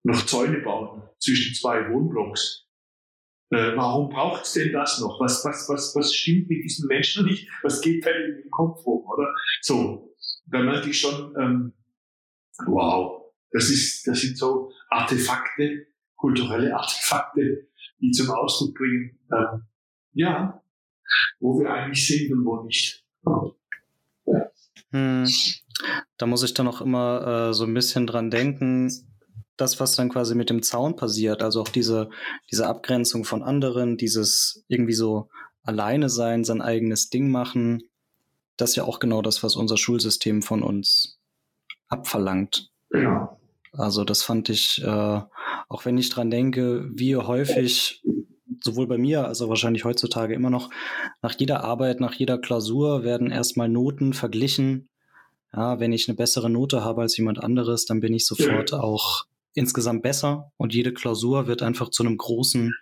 [0.04, 2.63] noch Zäune bauen zwischen zwei Wohnblocks?
[3.54, 5.20] Äh, warum braucht es denn das noch?
[5.20, 7.48] Was, was, was, was stimmt mit diesen Menschen nicht?
[7.62, 9.32] Was geht da in den Kopf rum, oder?
[9.60, 10.12] So,
[10.46, 11.72] da merke ich schon, ähm,
[12.66, 15.86] wow, das ist, das sind so Artefakte,
[16.16, 17.68] kulturelle Artefakte,
[18.00, 19.62] die zum Ausdruck bringen, ähm,
[20.14, 20.60] ja,
[21.38, 23.04] wo wir eigentlich sind und wo nicht.
[24.26, 24.50] Ja.
[24.90, 25.28] Hm.
[26.16, 28.90] Da muss ich dann auch immer äh, so ein bisschen dran denken,
[29.56, 32.10] das, was dann quasi mit dem Zaun passiert, also auch diese,
[32.50, 35.28] diese Abgrenzung von anderen, dieses irgendwie so
[35.62, 37.84] alleine sein, sein eigenes Ding machen,
[38.56, 41.18] das ist ja auch genau das, was unser Schulsystem von uns
[41.88, 42.70] abverlangt.
[42.92, 43.36] Ja.
[43.72, 45.20] Also das fand ich, äh,
[45.68, 48.02] auch wenn ich dran denke, wie häufig,
[48.62, 50.70] sowohl bei mir als auch wahrscheinlich heutzutage immer noch,
[51.22, 54.88] nach jeder Arbeit, nach jeder Klausur werden erstmal Noten verglichen.
[55.52, 59.24] Ja, wenn ich eine bessere Note habe als jemand anderes, dann bin ich sofort auch
[59.54, 62.74] insgesamt besser und jede Klausur wird einfach zu einem großen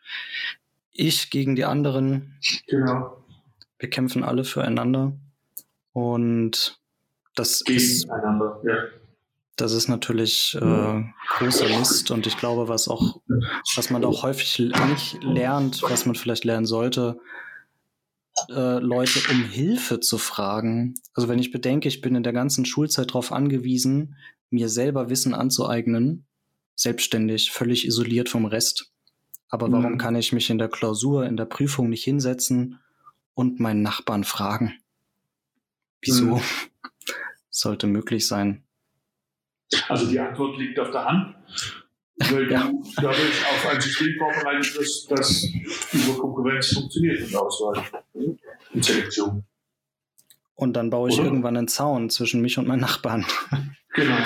[0.92, 2.38] Ich gegen die anderen.
[2.66, 3.16] Genau.
[3.78, 5.12] Wir kämpfen alle füreinander
[5.92, 6.80] und
[7.34, 8.84] das ist, ja.
[9.56, 11.04] das ist natürlich äh,
[11.38, 13.20] großer Mist und ich glaube, was auch,
[13.74, 17.18] was man auch häufig nicht lernt, was man vielleicht lernen sollte,
[18.50, 20.94] äh, Leute um Hilfe zu fragen.
[21.14, 24.16] Also wenn ich bedenke, ich bin in der ganzen Schulzeit darauf angewiesen,
[24.50, 26.26] mir selber Wissen anzueignen,
[26.74, 28.92] selbstständig, völlig isoliert vom Rest.
[29.48, 29.72] Aber mhm.
[29.72, 32.80] warum kann ich mich in der Klausur, in der Prüfung nicht hinsetzen
[33.34, 34.78] und meinen Nachbarn fragen?
[36.00, 36.36] Wieso?
[36.36, 36.40] Mhm.
[37.50, 38.64] Sollte möglich sein.
[39.88, 41.34] Also die Antwort liegt auf der Hand.
[42.16, 42.68] Weil ja.
[42.68, 45.44] du dadurch auf ein System vorbereitet wirst, das
[45.92, 49.44] über Konkurrenz funktioniert und Auswahl und Selektion.
[50.54, 51.24] Und dann baue ich Oder?
[51.24, 53.26] irgendwann einen Zaun zwischen mich und meinen Nachbarn.
[53.94, 54.16] Genau.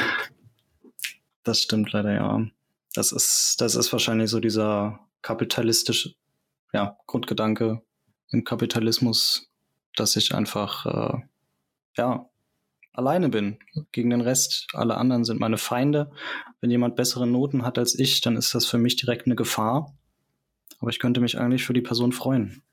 [1.46, 2.44] Das stimmt leider, ja.
[2.92, 6.14] Das ist, das ist wahrscheinlich so dieser kapitalistische
[6.72, 7.82] ja, Grundgedanke
[8.30, 9.48] im Kapitalismus,
[9.94, 11.18] dass ich einfach äh,
[11.96, 12.28] ja,
[12.92, 13.58] alleine bin
[13.92, 14.66] gegen den Rest.
[14.72, 16.10] Alle anderen sind meine Feinde.
[16.60, 19.96] Wenn jemand bessere Noten hat als ich, dann ist das für mich direkt eine Gefahr.
[20.80, 22.64] Aber ich könnte mich eigentlich für die Person freuen.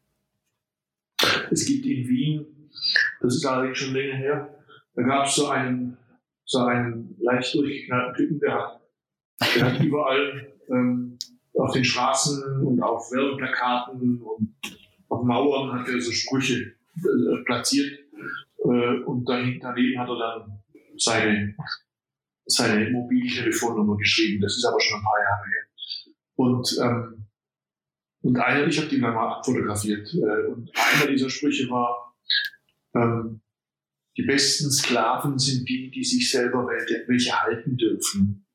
[1.52, 2.72] Es gibt in Wien,
[3.22, 4.58] das ist allerdings schon länger her,
[4.96, 5.96] da gab es so einen,
[6.46, 8.82] so einen leicht durchgeknallten Typen, der hat,
[9.56, 11.18] der hat überall ähm,
[11.58, 14.56] auf den Straßen und auf Werbeplakaten und
[15.10, 18.00] auf Mauern hat er so Sprüche äh, platziert
[18.64, 20.60] äh, und daneben hat er dann
[20.98, 21.56] seine,
[22.46, 24.42] seine Mobiltelefonnummer geschrieben.
[24.42, 25.64] Das ist aber schon ein paar Jahre her.
[26.36, 27.26] Und, ähm,
[28.22, 32.16] und einer, ich habe den dann mal abfotografiert, äh, und einer dieser Sprüche war,
[32.96, 33.42] ähm,
[34.18, 38.46] die besten Sklaven sind die, die sich selber welche halten dürfen.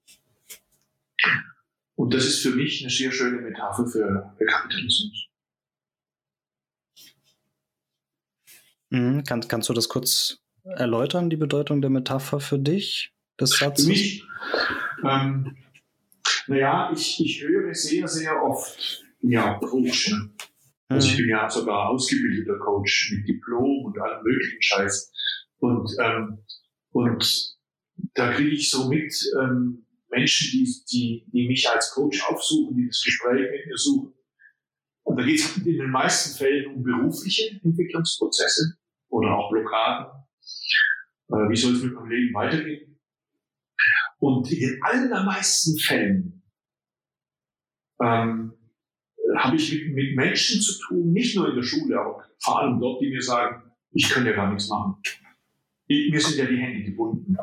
[1.96, 5.26] Und das ist für mich eine sehr schöne Metapher für, Kapitalismus.
[8.90, 9.24] Mhm.
[9.24, 13.84] Kann, kannst du das kurz erläutern, die Bedeutung der Metapher für dich, des Satzes?
[13.84, 14.24] Für mich?
[15.04, 15.56] Ähm,
[16.46, 20.12] naja, ich, ich höre sehr, sehr oft, ja, Coach.
[20.12, 20.30] Ne?
[20.88, 21.18] Also ich mhm.
[21.18, 25.12] bin ja sogar ausgebildeter Coach mit Diplom und allem möglichen Scheiß.
[25.58, 26.44] Und, ähm,
[26.92, 27.56] und
[28.14, 32.86] da kriege ich so mit ähm, Menschen, die, die, die mich als Coach aufsuchen, die
[32.86, 34.14] das Gespräch mit mir suchen.
[35.02, 38.76] Und da geht es in den meisten Fällen um berufliche Entwicklungsprozesse
[39.08, 40.06] oder auch Blockaden.
[41.30, 43.00] Äh, wie soll es mit meinem Leben weitergehen?
[44.20, 46.42] Und in den allermeisten Fällen
[48.00, 48.52] ähm,
[49.36, 52.80] habe ich mit, mit Menschen zu tun, nicht nur in der Schule, aber vor allem
[52.80, 55.00] dort, die mir sagen, ich kann ja gar nichts machen.
[55.88, 57.36] Ich, mir sind ja die Hände gebunden.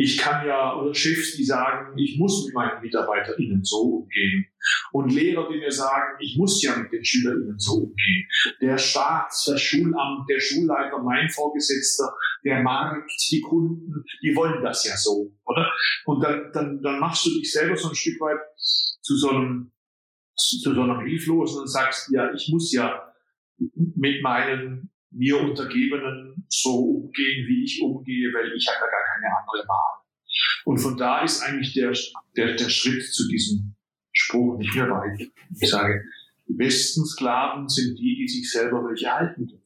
[0.00, 4.46] Ich kann ja, oder Chefs, die sagen, ich muss mit meinen MitarbeiterInnen so umgehen.
[4.92, 8.28] Und Lehrer, die mir sagen, ich muss ja mit den SchülerInnen so umgehen.
[8.60, 14.84] Der Staat, das Schulamt, der Schulleiter, mein Vorgesetzter, der Markt, die Kunden, die wollen das
[14.84, 15.72] ja so, oder?
[16.04, 19.72] Und dann, dann, dann machst du dich selber so ein Stück weit zu so einem,
[20.36, 23.12] zu so einem Hilflosen und sagst, ja, ich muss ja
[23.58, 29.26] mit meinen mir Untergebenen so umgehen, wie ich umgehe, weil ich habe ja gar keine
[29.38, 29.98] andere Wahl.
[30.64, 31.92] Und von da ist eigentlich der,
[32.36, 33.74] der, der Schritt zu diesem
[34.12, 35.30] Spruch nicht mehr weit.
[35.58, 36.04] Ich sage,
[36.46, 39.64] die besten Sklaven sind die, die sich selber welche halten dürfen.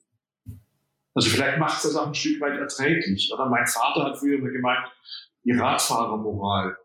[1.15, 3.31] Also vielleicht macht es das auch ein Stück weit erträglich.
[3.33, 4.87] Oder mein Vater hat früher immer gemeint,
[5.45, 6.77] die Radfahrermoral.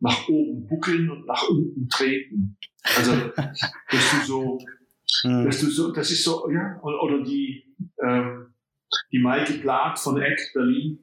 [0.00, 2.58] Nach oben buckeln und nach unten treten.
[2.96, 4.58] Also, dass du so,
[5.22, 5.44] hm.
[5.44, 8.54] dass du so, das ist so, ja, oder, oder die, ähm,
[9.12, 10.98] die Maike Plag von Act Berlin,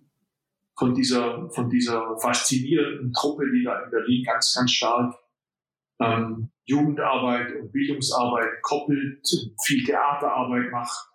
[0.78, 5.16] von dieser, von dieser faszinierenden Truppe, die da in Berlin ganz, ganz stark
[6.02, 9.28] ähm, Jugendarbeit und Bildungsarbeit koppelt,
[9.64, 11.08] viel Theaterarbeit macht.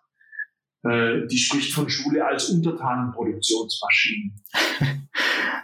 [0.84, 4.32] Äh, die spricht von Schule als Untertanenproduktionsmaschine.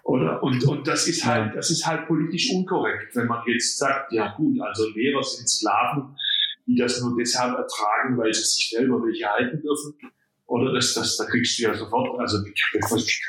[0.05, 0.43] Oder?
[0.43, 4.35] Und, und das ist halt, das ist halt politisch unkorrekt, wenn man jetzt sagt, ja
[4.37, 6.17] gut, also Lehrer sind Sklaven,
[6.67, 9.95] die das nur deshalb ertragen, weil sie sich selber welche halten dürfen.
[10.47, 12.53] Oder das, das, da kriegst du ja sofort, also wie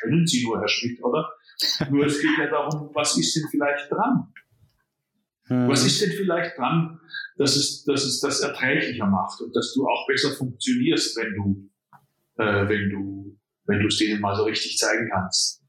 [0.02, 1.32] können Sie nur, Herr Schmidt, oder?
[1.90, 4.34] Nur es geht ja darum, was ist denn vielleicht dran?
[5.48, 5.68] Hm.
[5.68, 7.00] Was ist denn vielleicht dran,
[7.38, 11.70] dass es, dass es das erträglicher macht und dass du auch besser funktionierst, wenn du,
[12.42, 15.62] äh, wenn du, wenn du es denen mal so richtig zeigen kannst,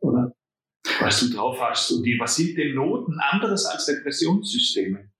[0.00, 0.34] oder?
[1.00, 5.10] Was du drauf hast und die, was sind denn Noten anderes als Repressionssysteme?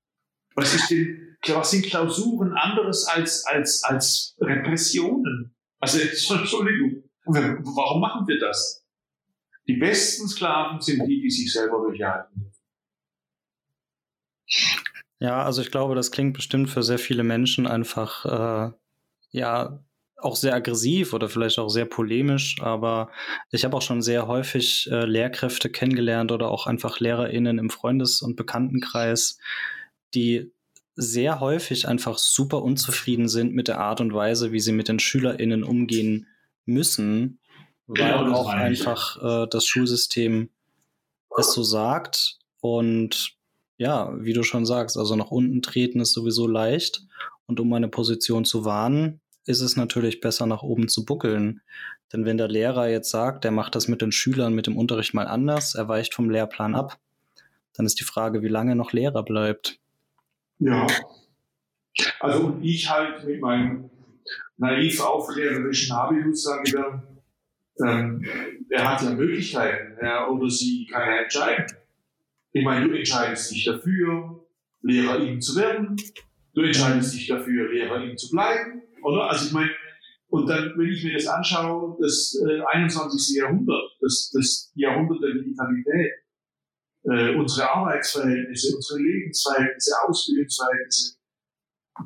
[0.55, 5.55] Was ist denn, was sind Klausuren anderes als, als, als Repressionen?
[5.80, 5.99] Also,
[6.34, 8.84] Entschuldigung, warum machen wir das?
[9.66, 12.53] Die besten Sklaven sind die, die sich selber durchhalten.
[15.20, 18.72] Ja, also ich glaube, das klingt bestimmt für sehr viele Menschen einfach, äh,
[19.30, 19.84] ja,
[20.18, 23.11] auch sehr aggressiv oder vielleicht auch sehr polemisch, aber
[23.51, 28.22] ich habe auch schon sehr häufig äh, Lehrkräfte kennengelernt oder auch einfach LehrerInnen im Freundes-
[28.22, 29.38] und Bekanntenkreis,
[30.14, 30.53] die
[30.97, 35.01] sehr häufig einfach super unzufrieden sind mit der Art und Weise, wie sie mit den
[35.01, 36.26] SchülerInnen umgehen
[36.66, 37.40] müssen,
[37.86, 40.51] weil genau, auch einfach äh, das Schulsystem
[41.38, 42.38] es so sagt.
[42.61, 43.36] Und
[43.76, 47.03] ja, wie du schon sagst, also nach unten treten ist sowieso leicht.
[47.47, 51.61] Und um meine Position zu wahren, ist es natürlich besser, nach oben zu buckeln.
[52.12, 55.12] Denn wenn der Lehrer jetzt sagt, der macht das mit den Schülern, mit dem Unterricht
[55.12, 56.99] mal anders, er weicht vom Lehrplan ab,
[57.74, 59.80] dann ist die Frage, wie lange noch Lehrer bleibt.
[60.59, 60.86] Ja.
[62.20, 63.90] Also ich halt mit meinem
[64.57, 67.14] naiv aufklärerischen Habitus sage dann,
[67.84, 68.24] ähm,
[68.70, 71.66] er hat ja Möglichkeiten, er oder sie kann ja entscheiden.
[72.52, 74.46] Ich meine, du entscheidest dich dafür,
[74.82, 75.96] Lehrer ihm zu werden,
[76.55, 79.28] du entscheidest dich dafür, Lehrer ihm zu bleiben, oder?
[79.28, 79.70] Also ich meine,
[80.28, 83.36] und dann, wenn ich mir das anschaue, das äh, 21.
[83.36, 86.12] Jahrhundert, das, das Jahrhundert der Digitalität,
[87.05, 91.16] äh, unsere Arbeitsverhältnisse, unsere Lebensverhältnisse, Ausbildungsverhältnisse,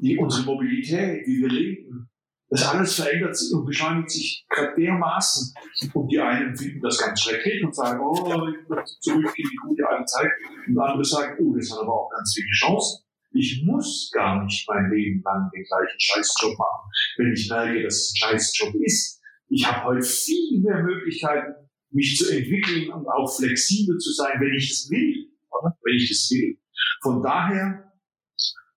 [0.02, 2.10] die, unsere Mobilität, wie wir leben,
[2.50, 5.52] das alles verändert sich und beschleunigt sich gerade dermaßen.
[5.92, 9.56] Und die einen finden das ganz schrecklich und sagen, oh, ich möchte zurück in die
[9.56, 10.30] gute alte Zeit.
[10.66, 13.04] Und andere sagen, oh, das hat aber auch ganz viele Chancen.
[13.32, 17.94] Ich muss gar nicht mein Leben lang den gleichen Scheißjob machen, wenn ich merke, dass
[17.94, 19.20] es ein Scheißjob ist.
[19.50, 24.54] Ich habe heute viel mehr Möglichkeiten, mich zu entwickeln und auch flexibel zu sein, wenn
[24.54, 25.30] ich es will.
[25.50, 25.76] Oder?
[25.82, 26.58] Wenn ich es will.
[27.02, 27.92] Von daher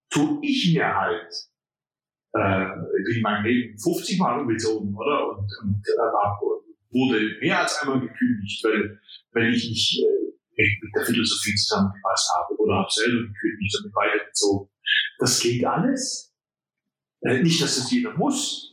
[0.10, 1.32] tue ich mir halt,
[2.34, 5.38] äh, in meinem Leben 50 Mal umgezogen, oder?
[5.38, 9.00] Und, und äh, wurde mehr als einmal gekündigt, weil,
[9.34, 10.04] weil ich nicht
[10.58, 14.70] äh, mit der Philosophie zusammengepasst habe oder habe selber gekündigt und weitergezogen.
[15.20, 16.34] Das geht alles.
[17.22, 18.71] Äh, nicht, dass das jeder muss,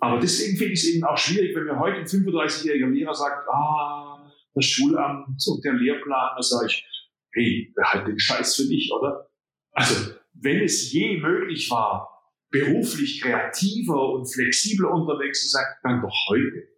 [0.00, 3.46] aber deswegen finde ich es eben auch schwierig, wenn mir heute ein 35-jähriger Lehrer sagt,
[3.48, 6.84] ah, das Schulamt und der Lehrplan, da sage ich,
[7.32, 9.30] hey, behalt den Scheiß für dich, oder?
[9.72, 12.08] Also, wenn es je möglich war,
[12.50, 16.68] beruflich kreativer und flexibler unterwegs zu sein, dann doch heute.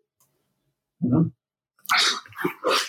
[1.01, 1.31] Ja?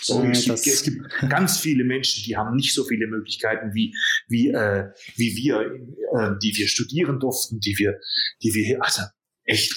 [0.00, 3.94] So, es, gibt, es, gibt, ganz viele Menschen, die haben nicht so viele Möglichkeiten wie,
[4.28, 7.98] wie, äh, wie wir, äh, die wir studieren durften, die wir,
[8.42, 9.02] die wir, also
[9.44, 9.72] echt,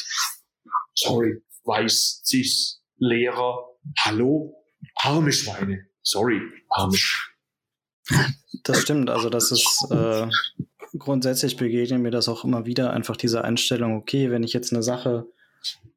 [0.97, 3.59] sorry, weiß, cis, Lehrer,
[3.99, 4.55] hallo,
[4.95, 8.35] arme Schweine, sorry, arme Schweine.
[8.63, 10.27] Das stimmt, also das ist äh,
[10.97, 14.83] grundsätzlich begegnet mir das auch immer wieder, einfach diese Einstellung, okay, wenn ich jetzt eine
[14.83, 15.27] Sache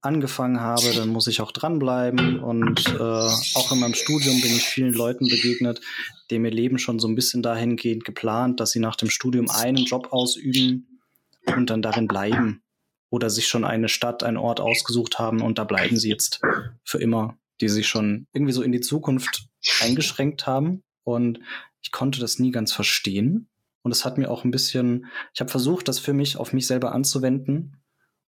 [0.03, 4.65] angefangen habe, dann muss ich auch dranbleiben und äh, auch in meinem Studium bin ich
[4.65, 5.81] vielen Leuten begegnet,
[6.31, 9.85] denen ihr Leben schon so ein bisschen dahingehend geplant, dass sie nach dem Studium einen
[9.85, 11.01] Job ausüben
[11.47, 12.63] und dann darin bleiben
[13.11, 16.41] oder sich schon eine Stadt, einen Ort ausgesucht haben und da bleiben sie jetzt
[16.85, 19.49] für immer, die sich schon irgendwie so in die Zukunft
[19.81, 20.83] eingeschränkt haben.
[21.05, 21.41] Und
[21.83, 23.49] ich konnte das nie ganz verstehen.
[23.83, 26.67] Und es hat mir auch ein bisschen, ich habe versucht, das für mich auf mich
[26.67, 27.77] selber anzuwenden.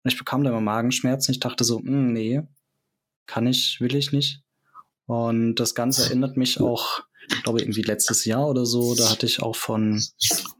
[0.04, 1.32] Und ich bekam da immer Magenschmerzen.
[1.32, 2.42] Ich dachte so, hm, nee,
[3.26, 4.42] kann ich, will ich nicht.
[5.06, 9.26] Und das Ganze erinnert mich auch, ich glaube, irgendwie letztes Jahr oder so, da hatte
[9.26, 10.02] ich auch von,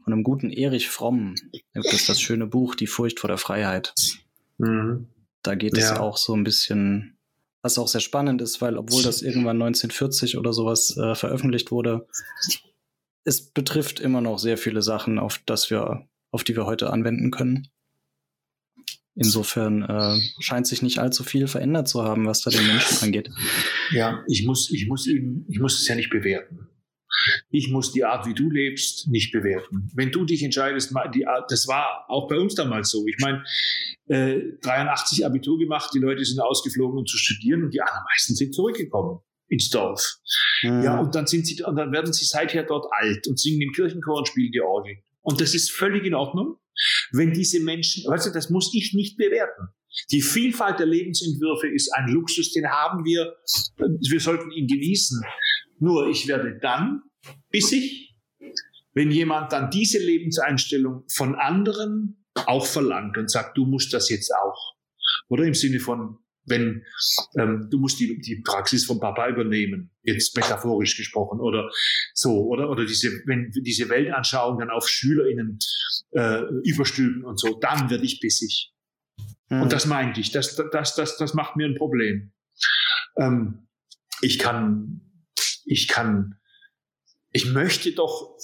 [0.09, 1.35] von einem guten Erich Fromm,
[1.73, 3.93] das ist das schöne Buch Die Furcht vor der Freiheit.
[4.57, 5.07] Mhm.
[5.43, 5.83] Da geht ja.
[5.83, 7.15] es auch so ein bisschen,
[7.61, 12.07] was auch sehr spannend ist, weil obwohl das irgendwann 1940 oder sowas äh, veröffentlicht wurde,
[13.23, 17.29] es betrifft immer noch sehr viele Sachen, auf, das wir, auf die wir heute anwenden
[17.29, 17.67] können.
[19.13, 23.29] Insofern äh, scheint sich nicht allzu viel verändert zu haben, was da den Menschen angeht.
[23.91, 26.67] Ja, ich muss, ich muss ihn, ich muss es ja nicht bewerten.
[27.49, 29.89] Ich muss die Art, wie du lebst, nicht bewerten.
[29.93, 33.05] Wenn du dich entscheidest, die Art, das war auch bei uns damals so.
[33.07, 33.43] Ich meine,
[34.07, 38.53] äh, 83 Abitur gemacht, die Leute sind ausgeflogen, um zu studieren und die allermeisten sind
[38.53, 40.17] zurückgekommen ins Dorf.
[40.61, 40.83] Mhm.
[40.83, 43.71] Ja, und dann sind sie, und dann werden sie seither dort alt und singen im
[43.71, 44.97] Kirchenchor und spielen die Orgel.
[45.21, 46.57] Und das ist völlig in Ordnung
[47.11, 49.69] wenn diese Menschen, weißt du, das muss ich nicht bewerten.
[50.11, 53.35] Die Vielfalt der Lebensentwürfe ist ein Luxus, den haben wir.
[53.77, 55.19] Wir sollten ihn genießen.
[55.79, 57.03] Nur ich werde dann
[57.49, 58.15] bissig,
[58.93, 64.31] wenn jemand dann diese Lebenseinstellung von anderen auch verlangt und sagt, du musst das jetzt
[64.33, 64.75] auch.
[65.27, 66.83] Oder im Sinne von, wenn
[67.37, 71.69] ähm, du musst die, die Praxis von Papa übernehmen, jetzt metaphorisch gesprochen, oder
[72.13, 75.59] so, oder oder diese wenn diese Weltanschauung dann auf SchülerInnen
[76.11, 78.73] äh, überstülpen und so, dann werde ich bissig.
[79.49, 79.63] Mhm.
[79.63, 82.31] Und das meinte ich, das, das, das, das macht mir ein Problem.
[83.17, 83.67] Ähm,
[84.21, 85.01] ich kann,
[85.69, 86.35] ich kann,
[87.31, 88.37] ich möchte doch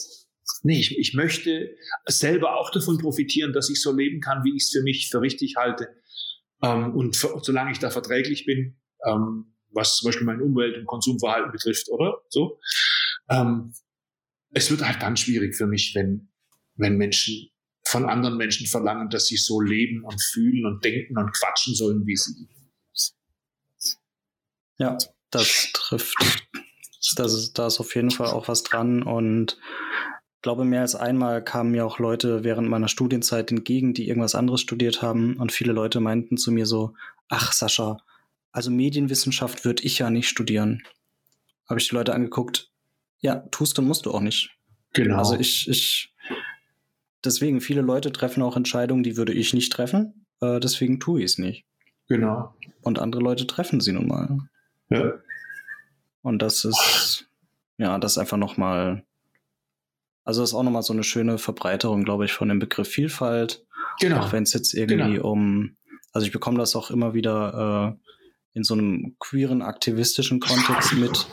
[0.61, 4.63] Nee, ich, ich möchte selber auch davon profitieren, dass ich so leben kann, wie ich
[4.63, 5.89] es für mich für richtig halte.
[6.61, 10.85] Ähm, und für, solange ich da verträglich bin, ähm, was zum Beispiel mein Umwelt- und
[10.85, 12.59] Konsumverhalten betrifft, oder so.
[13.29, 13.73] Ähm,
[14.51, 16.29] es wird halt dann schwierig für mich, wenn,
[16.75, 17.49] wenn Menschen
[17.87, 22.05] von anderen Menschen verlangen, dass sie so leben und fühlen und denken und quatschen sollen
[22.05, 22.47] wie sie.
[24.77, 24.97] Ja,
[25.31, 26.15] das trifft.
[27.15, 29.57] Das ist, da ist auf jeden Fall auch was dran und
[30.35, 34.35] ich glaube, mehr als einmal kamen mir auch Leute während meiner Studienzeit entgegen, die irgendwas
[34.35, 36.93] anderes studiert haben und viele Leute meinten zu mir so,
[37.29, 37.97] ach Sascha,
[38.51, 40.83] also Medienwissenschaft würde ich ja nicht studieren.
[41.67, 42.69] Habe ich die Leute angeguckt,
[43.19, 44.55] ja, tust und musst du auch nicht.
[44.93, 45.17] Genau.
[45.17, 46.13] Also ich, ich,
[47.23, 51.25] deswegen, viele Leute treffen auch Entscheidungen, die würde ich nicht treffen, äh, deswegen tue ich
[51.25, 51.65] es nicht.
[52.07, 52.53] Genau.
[52.81, 54.37] Und andere Leute treffen sie nun mal.
[54.89, 55.13] Ja.
[56.25, 57.27] Und das ist,
[57.77, 59.05] ja, das ist einfach nochmal,
[60.23, 63.63] also das ist auch nochmal so eine schöne Verbreiterung, glaube ich, von dem Begriff Vielfalt.
[63.99, 64.21] Genau.
[64.21, 65.29] Auch wenn es jetzt irgendwie genau.
[65.29, 65.77] um,
[66.13, 71.27] also ich bekomme das auch immer wieder äh, in so einem queeren, aktivistischen Kontext mit.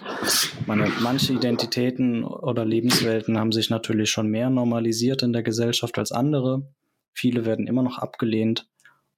[0.66, 6.12] Meine, manche Identitäten oder Lebenswelten haben sich natürlich schon mehr normalisiert in der Gesellschaft als
[6.12, 6.70] andere.
[7.14, 8.68] Viele werden immer noch abgelehnt.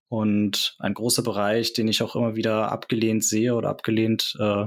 [0.06, 4.66] Und ein großer Bereich, den ich auch immer wieder abgelehnt sehe oder abgelehnt äh,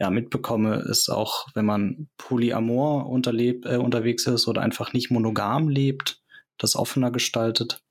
[0.00, 5.68] ja, mitbekomme, ist auch, wenn man polyamor unterlebt, äh, unterwegs ist oder einfach nicht monogam
[5.68, 6.22] lebt,
[6.56, 7.82] das offener gestaltet,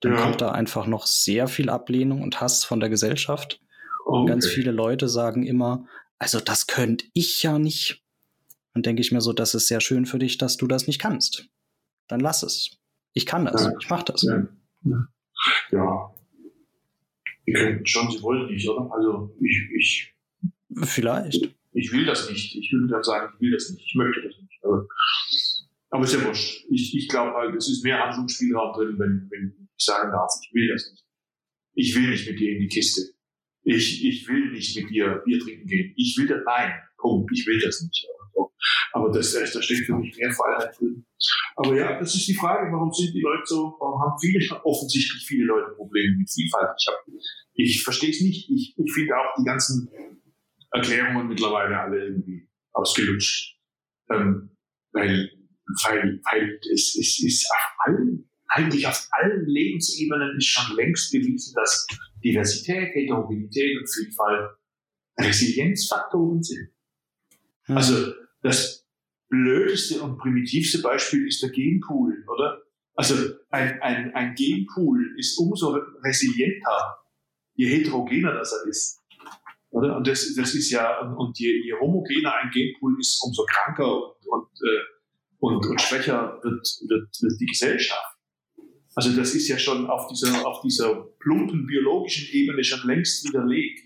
[0.00, 0.20] dann ja.
[0.20, 3.60] kommt da einfach noch sehr viel Ablehnung und Hass von der Gesellschaft.
[4.04, 4.18] Okay.
[4.18, 5.86] Und ganz viele Leute sagen immer,
[6.18, 8.02] also das könnte ich ja nicht.
[8.74, 11.00] Dann denke ich mir so, das ist sehr schön für dich, dass du das nicht
[11.00, 11.48] kannst.
[12.08, 12.78] Dann lass es.
[13.12, 13.64] Ich kann das.
[13.64, 13.72] Ja.
[13.80, 14.22] Ich mache das.
[14.22, 14.48] Ja.
[15.70, 16.14] ja.
[17.46, 18.90] Die könnten schon, sie wollen nicht, oder?
[18.92, 20.14] Also ich, ich
[20.82, 21.54] Vielleicht.
[21.72, 22.54] Ich will das nicht.
[22.54, 23.84] Ich will dann sagen, ich will das nicht.
[23.86, 24.64] Ich möchte das nicht.
[24.64, 24.86] Aber,
[25.90, 26.64] aber ist ja wurscht.
[26.70, 30.54] Ich, ich glaube halt, es ist mehr Handlungsspielraum drin, wenn, wenn ich sagen darf, ich
[30.54, 31.04] will das nicht.
[31.74, 33.02] Ich will nicht mit dir in die Kiste.
[33.64, 35.94] Ich, ich will nicht mit dir Bier trinken gehen.
[35.96, 36.72] Ich will das, nein.
[36.98, 37.30] Punkt.
[37.32, 38.06] Ich will das nicht.
[38.92, 41.04] Aber das, da steckt für mich mehr Freiheit drin.
[41.56, 45.24] Aber ja, das ist die Frage, warum sind die Leute so, warum haben viele, offensichtlich
[45.26, 46.76] viele Leute Probleme mit Vielfalt?
[47.54, 48.50] Ich, ich verstehe es nicht.
[48.50, 49.88] Ich, ich finde auch die ganzen
[50.72, 53.58] Erklärungen mittlerweile alle irgendwie ausgelutscht.
[54.10, 54.56] Ähm,
[54.92, 55.30] weil,
[55.84, 61.54] weil, weil es, es ist auf allen, eigentlich auf allen Lebensebenen ist schon längst bewiesen,
[61.54, 61.86] dass
[62.22, 64.56] Diversität, Heterogenität und Vielfalt
[65.18, 66.70] Resilienzfaktoren sind.
[67.64, 67.76] Hm.
[67.76, 68.12] Also
[68.42, 68.86] das
[69.28, 72.62] blödeste und primitivste Beispiel ist der Genpool, oder?
[72.94, 73.14] Also
[73.50, 76.98] ein, ein, ein Genpool ist umso resilienter,
[77.54, 79.01] je heterogener das er ist.
[79.72, 79.96] Oder?
[79.96, 84.26] Und das, das ist ja, und je, je homogener ein Genpool ist, umso kranker und,
[84.28, 84.82] und, äh,
[85.38, 88.16] und, und schwächer wird, wird, wird die Gesellschaft.
[88.94, 93.80] Also das ist ja schon auf dieser, auf dieser plumpen biologischen Ebene schon längst widerlegt.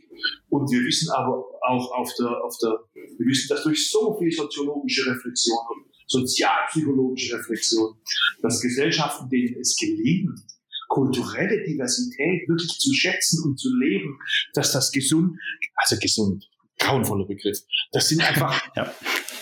[0.49, 4.32] Und wir wissen aber auch auf der, auf der, wir wissen das durch so viel
[4.32, 7.95] soziologische Reflexion und sozialpsychologische Reflexion,
[8.43, 10.41] dass Gesellschaften, denen es gelingt,
[10.89, 14.18] kulturelle Diversität wirklich zu schätzen und zu leben,
[14.55, 15.39] dass das gesund,
[15.76, 17.59] also gesund, grauenvoller Begriff,
[17.93, 18.93] das sind einfach ja.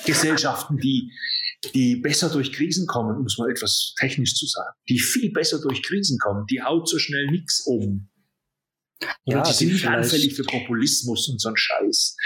[0.07, 1.11] Gesellschaften, die,
[1.75, 5.61] die besser durch Krisen kommen, um es mal etwas technisch zu sagen, die viel besser
[5.61, 8.09] durch Krisen kommen, die haut so schnell nichts um.
[9.25, 12.17] Oder ja, die sind nicht anfällig für Populismus und so ein Scheiß.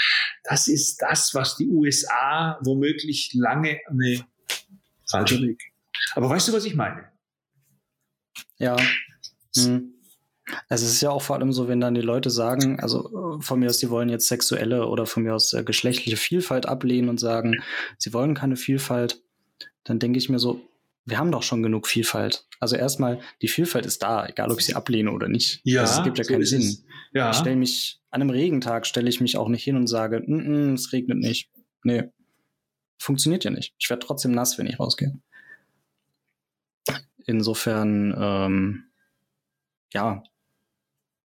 [0.45, 4.27] Das ist das, was die USA womöglich lange eine
[5.11, 5.61] falscher Weg.
[6.15, 7.11] Aber weißt du, was ich meine?
[8.59, 8.77] Ja,
[9.57, 9.95] Mhm.
[10.69, 13.43] Also es ist ja auch vor allem so, wenn dann die Leute sagen, also äh,
[13.43, 17.11] von mir aus, sie wollen jetzt sexuelle oder von mir aus äh, geschlechtliche Vielfalt ablehnen
[17.11, 17.63] und sagen,
[17.99, 19.23] sie wollen keine Vielfalt,
[19.85, 20.61] dann denke ich mir so,
[21.05, 22.47] wir haben doch schon genug Vielfalt.
[22.61, 25.61] Also erstmal, die Vielfalt ist da, egal ob ich sie ablehne oder nicht.
[25.65, 26.85] Ja, also es gibt ja so keinen Sinn.
[27.15, 27.31] Ja.
[27.31, 30.73] Ich stelle mich, an einem Regentag stelle ich mich auch nicht hin und sage, N
[30.73, 31.51] -n, es regnet nicht.
[31.83, 32.05] Nee.
[32.99, 33.75] Funktioniert ja nicht.
[33.79, 35.19] Ich werde trotzdem nass, wenn ich rausgehe.
[37.25, 38.88] Insofern, ähm,
[39.93, 40.23] ja,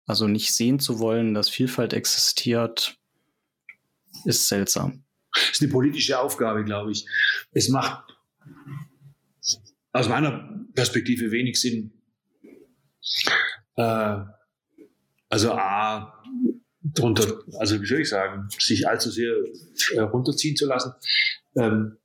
[0.05, 2.97] also nicht sehen zu wollen, dass Vielfalt existiert,
[4.25, 5.03] ist seltsam.
[5.33, 7.05] Das ist eine politische Aufgabe, glaube ich.
[7.51, 8.15] Es macht
[9.91, 11.91] aus meiner Perspektive wenig Sinn.
[13.75, 14.19] Äh,
[15.29, 16.23] also A,
[16.83, 19.33] drunter, also wie soll ich sagen, sich allzu sehr
[19.93, 20.93] äh, runterziehen zu lassen.
[21.55, 21.97] Ähm,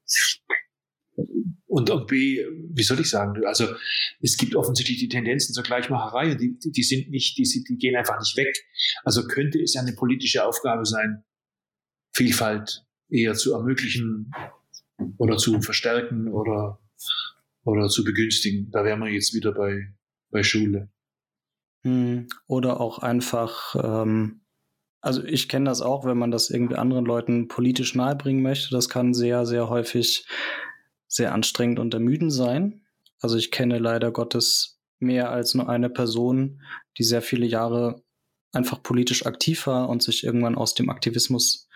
[1.67, 2.45] und, und B,
[2.75, 3.67] wie soll ich sagen, also
[4.21, 7.97] es gibt offensichtlich die Tendenzen zur Gleichmacherei und die, die sind nicht, die, die gehen
[7.97, 8.55] einfach nicht weg.
[9.05, 11.25] Also könnte es ja eine politische Aufgabe sein,
[12.15, 14.31] Vielfalt eher zu ermöglichen,
[15.19, 16.81] oder zu verstärken oder,
[17.65, 18.71] oder zu begünstigen.
[18.71, 19.95] Da wären wir jetzt wieder bei,
[20.31, 20.91] bei Schule.
[21.85, 24.43] Hm, oder auch einfach, ähm,
[25.01, 28.71] also ich kenne das auch, wenn man das irgendwie anderen Leuten politisch nahebringen möchte.
[28.71, 30.27] Das kann sehr, sehr häufig
[31.13, 32.81] sehr anstrengend und ermüdend sein.
[33.21, 36.63] Also ich kenne leider Gottes mehr als nur eine Person,
[36.97, 38.03] die sehr viele Jahre
[38.53, 41.69] einfach politisch aktiv war und sich irgendwann aus dem Aktivismus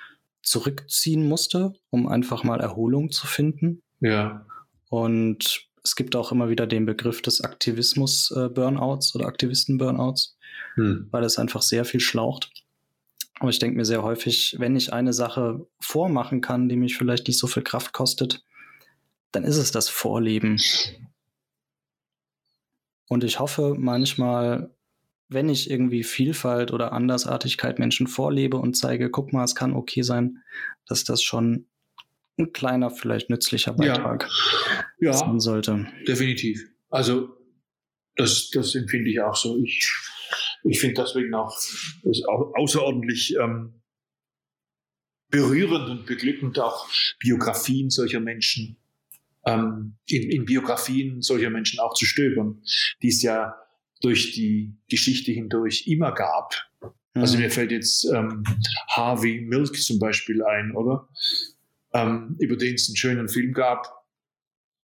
[0.43, 3.83] zurückziehen musste, um einfach mal Erholung zu finden.
[4.01, 4.47] Ja.
[4.89, 10.39] Und es gibt auch immer wieder den Begriff des Aktivismus-Burnouts oder Aktivisten-Burnouts,
[10.77, 11.09] hm.
[11.11, 12.51] weil es einfach sehr viel schlaucht.
[13.39, 17.27] Aber ich denke mir sehr häufig, wenn ich eine Sache vormachen kann, die mich vielleicht
[17.29, 18.43] nicht so viel Kraft kostet,
[19.37, 20.59] dann ist es das Vorleben.
[23.07, 24.75] Und ich hoffe manchmal,
[25.29, 30.01] wenn ich irgendwie Vielfalt oder Andersartigkeit Menschen vorlebe und zeige, guck mal, es kann okay
[30.01, 30.43] sein,
[30.87, 31.69] dass das schon
[32.39, 34.27] ein kleiner, vielleicht nützlicher Beitrag
[34.99, 35.87] ja, ja sein sollte.
[36.09, 36.67] Definitiv.
[36.89, 37.37] Also
[38.15, 39.59] das, das empfinde ich auch so.
[39.63, 39.87] Ich,
[40.65, 41.55] ich finde deswegen auch,
[42.29, 43.83] auch außerordentlich ähm,
[45.29, 48.79] berührend und beglückend auch Biografien solcher Menschen,
[49.47, 52.63] ähm, in, in Biografien solcher Menschen auch zu stöbern,
[53.03, 53.55] die es ja
[54.03, 56.55] durch die Geschichte hindurch immer gab.
[57.15, 57.45] Also mhm.
[57.45, 58.45] mir fällt jetzt ähm,
[58.89, 61.09] Harvey Milk zum Beispiel ein, oder?
[61.95, 64.05] Ähm, über den es einen schönen Film gab.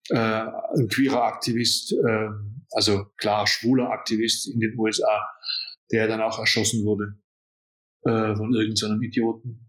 [0.10, 2.30] Äh, ein queerer Aktivist, äh,
[2.72, 5.28] also klar schwuler Aktivist in den USA,
[5.91, 7.18] der dann auch erschossen wurde
[8.03, 9.68] äh, von irgendeinem Idioten.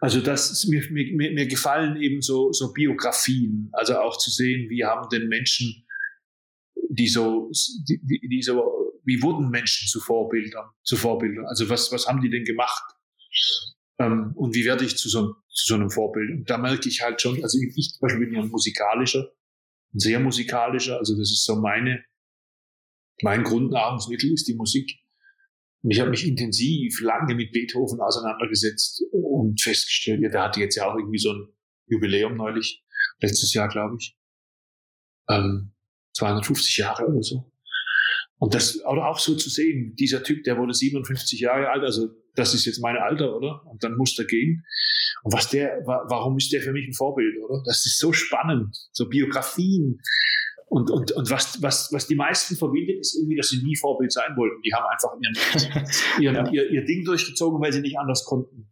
[0.00, 4.84] Also das mir, mir, mir gefallen eben so, so Biografien, also auch zu sehen, wie
[4.84, 5.84] haben denn Menschen
[6.90, 7.50] die so,
[7.88, 11.46] die, die so, wie wurden Menschen zu Vorbildern, zu Vorbildern?
[11.46, 12.82] Also was, was haben die denn gemacht?
[13.98, 16.30] Ähm, und wie werde ich zu so, zu so einem Vorbild?
[16.30, 19.30] Und da merke ich halt schon, also ich zum Beispiel bin ja ein musikalischer,
[19.94, 22.04] ein sehr musikalischer, also das ist so meine,
[23.22, 24.90] mein Grundnahrungsmittel ist die Musik.
[25.82, 30.76] Und ich habe mich intensiv lange mit Beethoven auseinandergesetzt und festgestellt, ja, der hatte jetzt
[30.76, 31.48] ja auch irgendwie so ein
[31.86, 32.84] Jubiläum neulich,
[33.20, 34.16] letztes Jahr, glaube ich.
[35.28, 35.72] Ähm,
[36.14, 37.50] 250 Jahre oder so.
[38.38, 42.08] Und das, oder auch so zu sehen, dieser Typ, der wurde 57 Jahre alt, also
[42.34, 43.62] das ist jetzt mein Alter, oder?
[43.66, 44.64] Und dann muss er gehen.
[45.22, 47.62] Und was der, warum ist der für mich ein Vorbild, oder?
[47.66, 50.00] Das ist so spannend, so Biografien.
[50.70, 54.12] Und, und, und was, was, was die meisten verbindet, ist irgendwie, dass sie nie Vorbild
[54.12, 54.62] sein wollten.
[54.62, 55.84] Die haben einfach ihren,
[56.20, 58.70] ihren, ihr, ihr Ding durchgezogen, weil sie nicht anders konnten.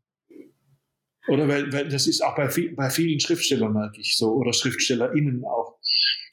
[1.26, 4.52] Oder weil, weil das ist auch bei, viel, bei vielen Schriftstellern, merke ich so, oder
[4.52, 5.76] SchriftstellerInnen auch.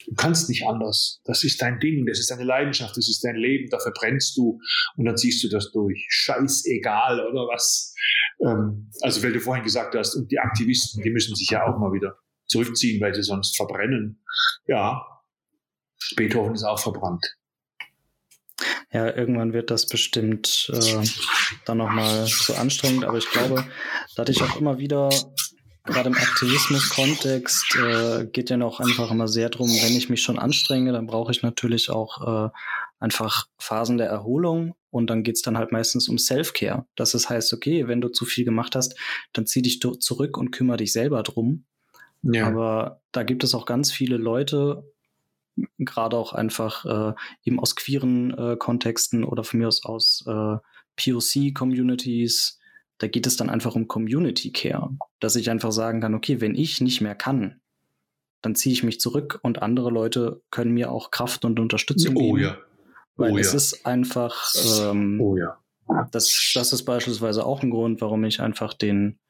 [0.06, 1.20] Du kannst nicht anders.
[1.24, 4.60] Das ist dein Ding, das ist deine Leidenschaft, das ist dein Leben, dafür brennst du
[4.96, 6.06] und dann ziehst du das durch.
[6.08, 7.92] Scheißegal, oder was?
[8.40, 11.76] Ähm, also, weil du vorhin gesagt hast, und die Aktivisten, die müssen sich ja auch
[11.80, 14.22] mal wieder zurückziehen, weil sie sonst verbrennen.
[14.68, 15.02] Ja,
[16.16, 17.36] Beethoven ist auch verbrannt.
[18.92, 21.04] Ja, irgendwann wird das bestimmt äh,
[21.66, 23.66] dann nochmal so anstrengend, aber ich glaube,
[24.14, 25.10] da hatte ich auch immer wieder
[25.86, 30.38] gerade im Aktivismus-Kontext äh, geht ja noch einfach immer sehr drum, wenn ich mich schon
[30.38, 32.50] anstrenge, dann brauche ich natürlich auch äh,
[32.98, 36.86] einfach Phasen der Erholung und dann geht's dann halt meistens um Self-Care.
[36.96, 38.98] Das ist, heißt, okay, wenn du zu viel gemacht hast,
[39.32, 41.64] dann zieh dich zurück und kümmere dich selber drum.
[42.22, 42.48] Ja.
[42.48, 44.84] Aber da gibt es auch ganz viele Leute,
[45.78, 50.56] gerade auch einfach äh, eben aus queeren äh, Kontexten oder von mir aus aus äh,
[50.96, 52.58] POC-Communities,
[52.98, 54.90] da geht es dann einfach um Community Care,
[55.20, 57.60] dass ich einfach sagen kann, okay, wenn ich nicht mehr kann,
[58.42, 62.20] dann ziehe ich mich zurück und andere Leute können mir auch Kraft und Unterstützung oh,
[62.20, 62.38] geben.
[62.38, 62.58] Ja.
[63.18, 63.56] Oh, weil es ja.
[63.56, 65.58] ist einfach, ähm, oh ja.
[66.10, 69.20] Das, das ist beispielsweise auch ein Grund, warum ich einfach den,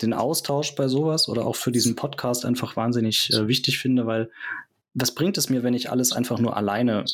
[0.00, 4.30] den Austausch bei sowas oder auch für diesen Podcast einfach wahnsinnig äh, wichtig finde, weil
[5.00, 7.04] was bringt es mir, wenn ich alles einfach nur alleine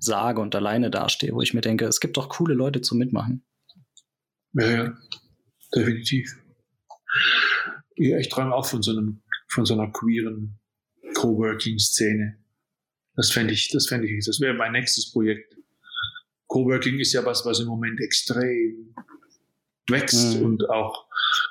[0.00, 3.44] sage und alleine dastehe, wo ich mir denke, es gibt doch coole Leute zum Mitmachen.
[4.54, 4.98] Ja, ja
[5.74, 6.30] definitiv.
[7.96, 10.58] Ja, ich träume auch von so einem, von so einer queeren
[11.14, 12.38] Coworking-Szene.
[13.16, 15.54] Das fände ich, das fände ich, das wäre mein nächstes Projekt.
[16.48, 18.94] Coworking ist ja was, was im Moment extrem
[19.88, 20.44] wächst mhm.
[20.44, 21.06] und auch,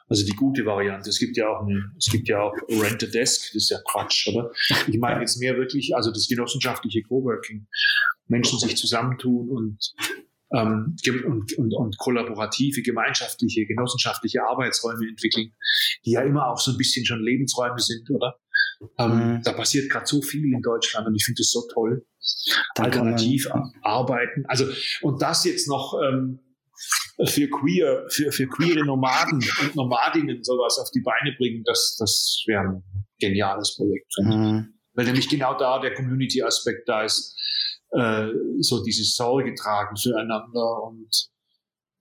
[0.07, 1.09] also die gute Variante.
[1.09, 3.79] Es gibt ja auch eine, es gibt ja auch Rent a Desk, das ist ja
[3.89, 4.51] Quatsch, oder?
[4.87, 7.67] Ich meine jetzt mehr wirklich, also das genossenschaftliche Coworking.
[8.27, 9.93] Menschen sich zusammentun und
[10.53, 10.95] ähm,
[11.25, 15.51] und, und, und kollaborative, gemeinschaftliche, genossenschaftliche Arbeitsräume entwickeln,
[16.05, 18.37] die ja immer auch so ein bisschen schon Lebensräume sind, oder?
[18.99, 19.41] Ähm, mhm.
[19.43, 22.05] Da passiert gerade so viel in Deutschland und ich finde es so toll.
[22.75, 23.47] Alternativ
[23.81, 24.45] arbeiten.
[24.47, 24.65] Also,
[25.01, 26.39] und das jetzt noch ähm,
[27.25, 32.43] für queer, für, für queere Nomaden und Nomadinnen sowas auf die Beine bringen, das, das
[32.47, 32.83] wäre
[33.19, 34.11] geniales Projekt.
[34.19, 34.73] Mhm.
[34.93, 37.35] Weil nämlich genau da der Community-Aspekt da ist,
[37.91, 38.27] äh,
[38.59, 41.29] so dieses Sorge tragen füreinander und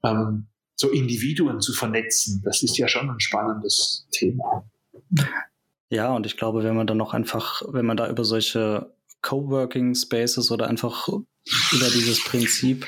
[0.05, 2.43] ähm, so Individuen zu vernetzen.
[2.45, 4.69] Das ist ja schon ein spannendes Thema.
[5.91, 9.95] Ja, und ich glaube, wenn man dann noch einfach, wenn man da über solche Coworking
[9.95, 12.87] Spaces oder einfach über dieses Prinzip,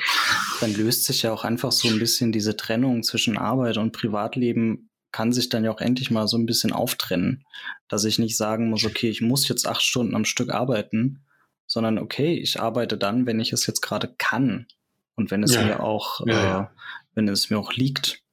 [0.61, 4.89] dann löst sich ja auch einfach so ein bisschen diese Trennung zwischen Arbeit und Privatleben
[5.11, 7.45] kann sich dann ja auch endlich mal so ein bisschen auftrennen,
[7.87, 11.23] dass ich nicht sagen muss, okay, ich muss jetzt acht Stunden am Stück arbeiten,
[11.67, 14.67] sondern okay, ich arbeite dann, wenn ich es jetzt gerade kann
[15.15, 15.63] und wenn es ja.
[15.63, 16.63] mir auch, ja.
[16.63, 16.67] äh,
[17.13, 18.23] wenn es mir auch liegt.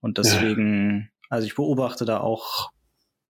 [0.00, 1.26] Und deswegen, ja.
[1.30, 2.72] also ich beobachte da auch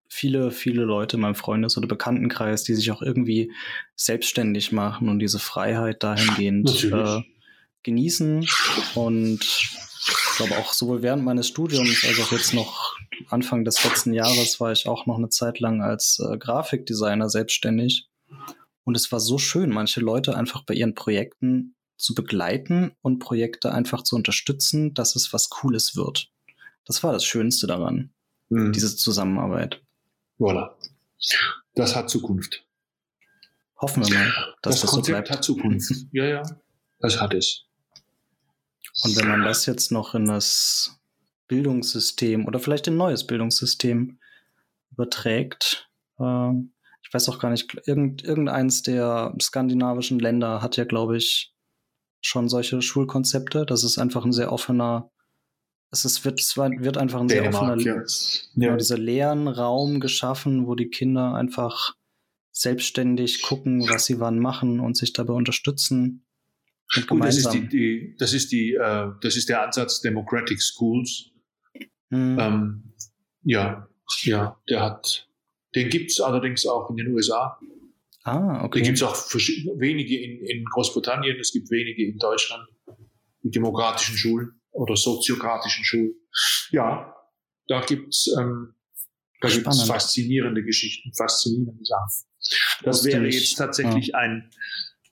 [0.08, 3.52] viele, viele Leute in meinem Freundes- oder Bekanntenkreis, die sich auch irgendwie
[3.94, 7.22] selbstständig machen und diese Freiheit dahingehend äh,
[7.82, 8.46] genießen.
[8.94, 12.96] Und ich glaube auch sowohl während meines Studiums als auch jetzt noch
[13.28, 18.08] Anfang des letzten Jahres war ich auch noch eine Zeit lang als äh, Grafikdesigner selbstständig.
[18.84, 23.72] Und es war so schön, manche Leute einfach bei ihren Projekten zu begleiten und Projekte
[23.72, 26.30] einfach zu unterstützen, dass es was Cooles wird.
[26.84, 28.10] Das war das Schönste daran,
[28.48, 28.72] mhm.
[28.72, 29.80] diese Zusammenarbeit.
[30.38, 30.70] Voilà.
[31.74, 32.64] Das hat Zukunft.
[33.80, 35.30] Hoffen wir mal, dass das, das Konzept so bleibt.
[35.30, 35.92] hat Zukunft.
[36.12, 36.42] ja, ja,
[36.98, 37.64] das hat es.
[39.02, 41.00] Und wenn man das jetzt noch in das
[41.48, 44.18] Bildungssystem oder vielleicht ein neues Bildungssystem
[44.90, 46.50] überträgt, äh,
[47.04, 51.54] ich weiß auch gar nicht, irgend, irgendeins der skandinavischen Länder hat ja, glaube ich,
[52.22, 53.66] schon solche Schulkonzepte.
[53.66, 55.10] Das ist einfach ein sehr offener,
[55.90, 58.02] es ist, wird, wird einfach ein sehr offener, ja.
[58.54, 61.94] Genau, dieser leeren Raum geschaffen, wo die Kinder einfach
[62.52, 66.24] selbstständig gucken, was sie wann machen und sich dabei unterstützen.
[67.06, 71.30] Gut, das ist die, die, das ist die, äh, das ist der Ansatz Democratic Schools.
[72.10, 72.38] Mhm.
[72.38, 72.94] Ähm,
[73.44, 73.88] ja,
[74.22, 75.28] ja, der hat,
[75.74, 77.58] den gibt es allerdings auch in den USA.
[78.24, 78.80] Ah, okay.
[78.80, 79.16] Den gibt es auch
[79.78, 82.68] wenige in, in Großbritannien, es gibt wenige in Deutschland,
[83.42, 86.14] die demokratischen Schulen oder soziokratischen Schulen.
[86.70, 87.14] Ja,
[87.68, 88.74] da gibt's ähm,
[89.40, 92.28] da gibt's faszinierende Geschichten, faszinierende Sachen.
[92.84, 94.18] Das, das wäre jetzt tatsächlich ja.
[94.18, 94.50] ein,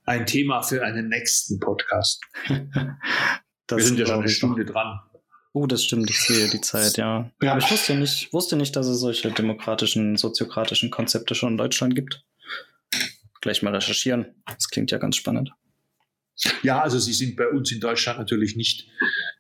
[0.05, 2.21] ein Thema für einen nächsten Podcast.
[2.49, 5.01] Wir sind ja schon eine Stunde dran.
[5.53, 7.31] Oh, das stimmt, ich sehe die Zeit, ja.
[7.43, 7.53] ja.
[7.53, 11.95] Aber ich wusste nicht, wusste nicht, dass es solche demokratischen, soziokratischen Konzepte schon in Deutschland
[11.95, 12.25] gibt.
[13.41, 14.43] Gleich mal recherchieren.
[14.47, 15.53] Das klingt ja ganz spannend.
[16.63, 18.89] Ja, also sie sind bei uns in Deutschland natürlich nicht,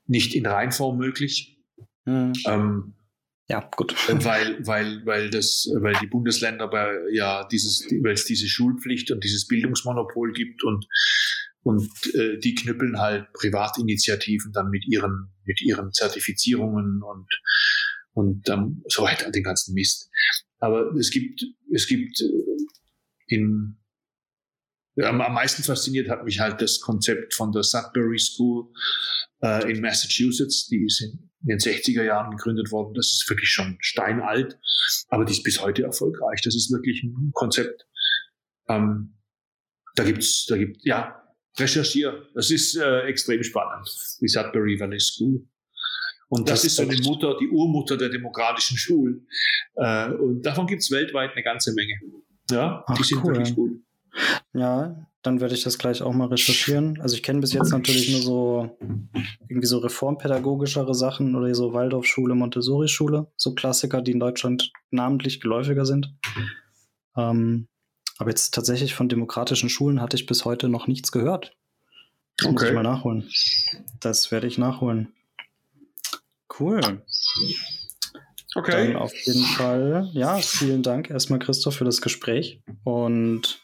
[0.06, 1.58] nicht in Reinform möglich.
[2.04, 2.32] Hm.
[2.46, 2.94] Ähm,
[3.50, 3.94] ja, gut.
[4.08, 9.24] Weil, weil, weil, das, weil die Bundesländer bei, ja dieses, weil es diese Schulpflicht und
[9.24, 10.86] dieses Bildungsmonopol gibt und
[11.62, 17.28] und äh, die knüppeln halt Privatinitiativen dann mit ihren, mit ihren Zertifizierungen und,
[18.12, 20.08] und dann so weiter, den ganzen Mist.
[20.58, 23.79] Aber es gibt, es gibt äh, in,
[25.02, 28.68] am, am meisten fasziniert hat mich halt das Konzept von der Sudbury School
[29.42, 30.66] äh, in Massachusetts.
[30.68, 32.94] Die ist in, in den 60er Jahren gegründet worden.
[32.94, 34.58] Das ist wirklich schon steinalt,
[35.08, 36.40] aber die ist bis heute erfolgreich.
[36.42, 37.86] Das ist wirklich ein Konzept.
[38.68, 39.16] Ähm,
[39.96, 41.22] da gibt's, da gibt, ja,
[41.58, 42.28] recherchiere.
[42.34, 43.88] Das ist äh, extrem spannend,
[44.20, 45.46] die Sudbury Valley School.
[46.28, 49.26] Und das, das ist so eine Mutter, die Urmutter der demokratischen Schulen.
[49.74, 51.94] Äh, und davon gibt es weltweit eine ganze Menge.
[52.50, 53.34] Ja, Ach, die sind cool.
[53.34, 53.82] wirklich gut.
[54.52, 57.00] Ja, dann werde ich das gleich auch mal recherchieren.
[57.00, 58.78] Also ich kenne bis jetzt natürlich nur so
[59.48, 65.84] irgendwie so reformpädagogischere Sachen oder so Waldorfschule, Montessori-Schule, so Klassiker, die in Deutschland namentlich geläufiger
[65.84, 66.14] sind.
[67.16, 67.68] Ähm,
[68.18, 71.56] aber jetzt tatsächlich von demokratischen Schulen hatte ich bis heute noch nichts gehört.
[72.36, 72.52] Das okay.
[72.52, 73.30] muss ich mal nachholen.
[74.00, 75.12] Das werde ich nachholen.
[76.58, 76.80] Cool.
[78.54, 78.88] Okay.
[78.92, 83.62] Dann auf jeden Fall, ja, vielen Dank erstmal, Christoph, für das Gespräch und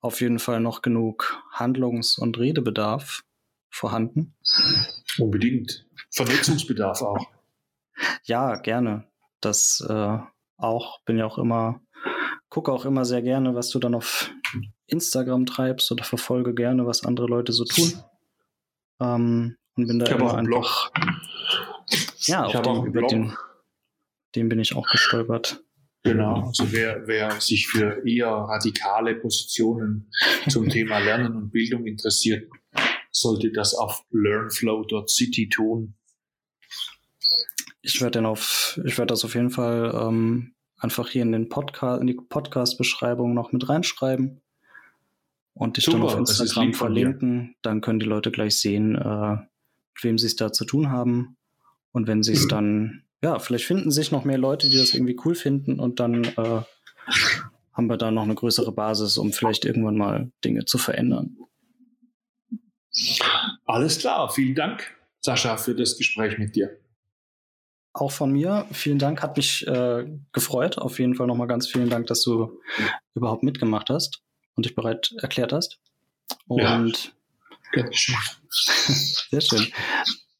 [0.00, 3.22] auf jeden Fall noch genug Handlungs- und Redebedarf
[3.68, 4.34] vorhanden.
[5.18, 5.86] Unbedingt.
[6.10, 7.26] Vernetzungsbedarf auch.
[8.24, 9.04] Ja, gerne.
[9.40, 10.18] Das äh,
[10.56, 11.80] auch, bin ja auch immer
[12.50, 14.30] gucke auch immer sehr gerne, was du dann auf
[14.86, 18.02] Instagram treibst oder verfolge gerne, was andere Leute so tun.
[19.00, 20.90] Ähm, und bin da ich immer einfach.
[20.90, 20.92] Blog.
[22.18, 23.36] Ja, ich auf den, über den,
[24.34, 25.62] den bin ich auch gestolpert.
[26.02, 30.10] Genau, also wer, wer sich für eher radikale Positionen
[30.48, 32.50] zum Thema Lernen und Bildung interessiert,
[33.10, 35.94] sollte das auf learnflow.city tun.
[37.82, 42.00] Ich werde auf, ich werde das auf jeden Fall ähm, einfach hier in den Podcast,
[42.00, 44.40] in die Podcast-Beschreibung noch mit reinschreiben
[45.54, 47.56] und dich Super, dann auf Instagram verlinken.
[47.62, 51.36] Dann können die Leute gleich sehen, äh, mit wem sie es da zu tun haben.
[51.92, 52.48] Und wenn sie es mhm.
[52.48, 56.24] dann, ja, vielleicht finden sich noch mehr Leute, die das irgendwie cool finden und dann
[56.24, 56.62] äh,
[57.72, 61.36] haben wir da noch eine größere Basis, um vielleicht irgendwann mal Dinge zu verändern.
[63.66, 66.78] Alles klar, vielen Dank, Sascha, für das Gespräch mit dir.
[67.92, 70.78] Auch von mir, vielen Dank, hat mich äh, gefreut.
[70.78, 72.60] Auf jeden Fall nochmal ganz vielen Dank, dass du
[73.14, 74.22] überhaupt mitgemacht hast
[74.54, 75.80] und dich bereit erklärt hast.
[76.46, 77.14] Und
[77.74, 77.84] ja,
[79.30, 79.66] sehr schön.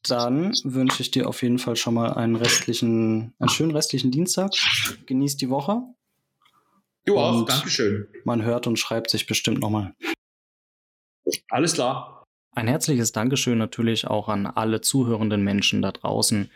[0.07, 4.51] Dann wünsche ich dir auf jeden Fall schon mal einen restlichen, einen schönen restlichen Dienstag.
[5.05, 5.81] Genieß die Woche.
[7.05, 8.07] Du auch, Dankeschön.
[8.25, 9.93] Man hört und schreibt sich bestimmt nochmal.
[11.49, 12.25] Alles klar.
[12.53, 16.51] Ein herzliches Dankeschön natürlich auch an alle zuhörenden Menschen da draußen.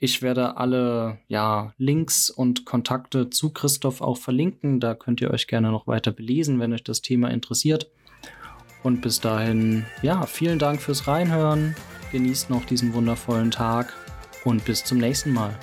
[0.00, 4.80] Ich werde alle ja, Links und Kontakte zu Christoph auch verlinken.
[4.80, 7.90] Da könnt ihr euch gerne noch weiter belesen, wenn euch das Thema interessiert.
[8.82, 11.76] Und bis dahin, ja, vielen Dank fürs Reinhören.
[12.12, 13.92] Genießt noch diesen wundervollen Tag
[14.44, 15.54] und bis zum nächsten Mal.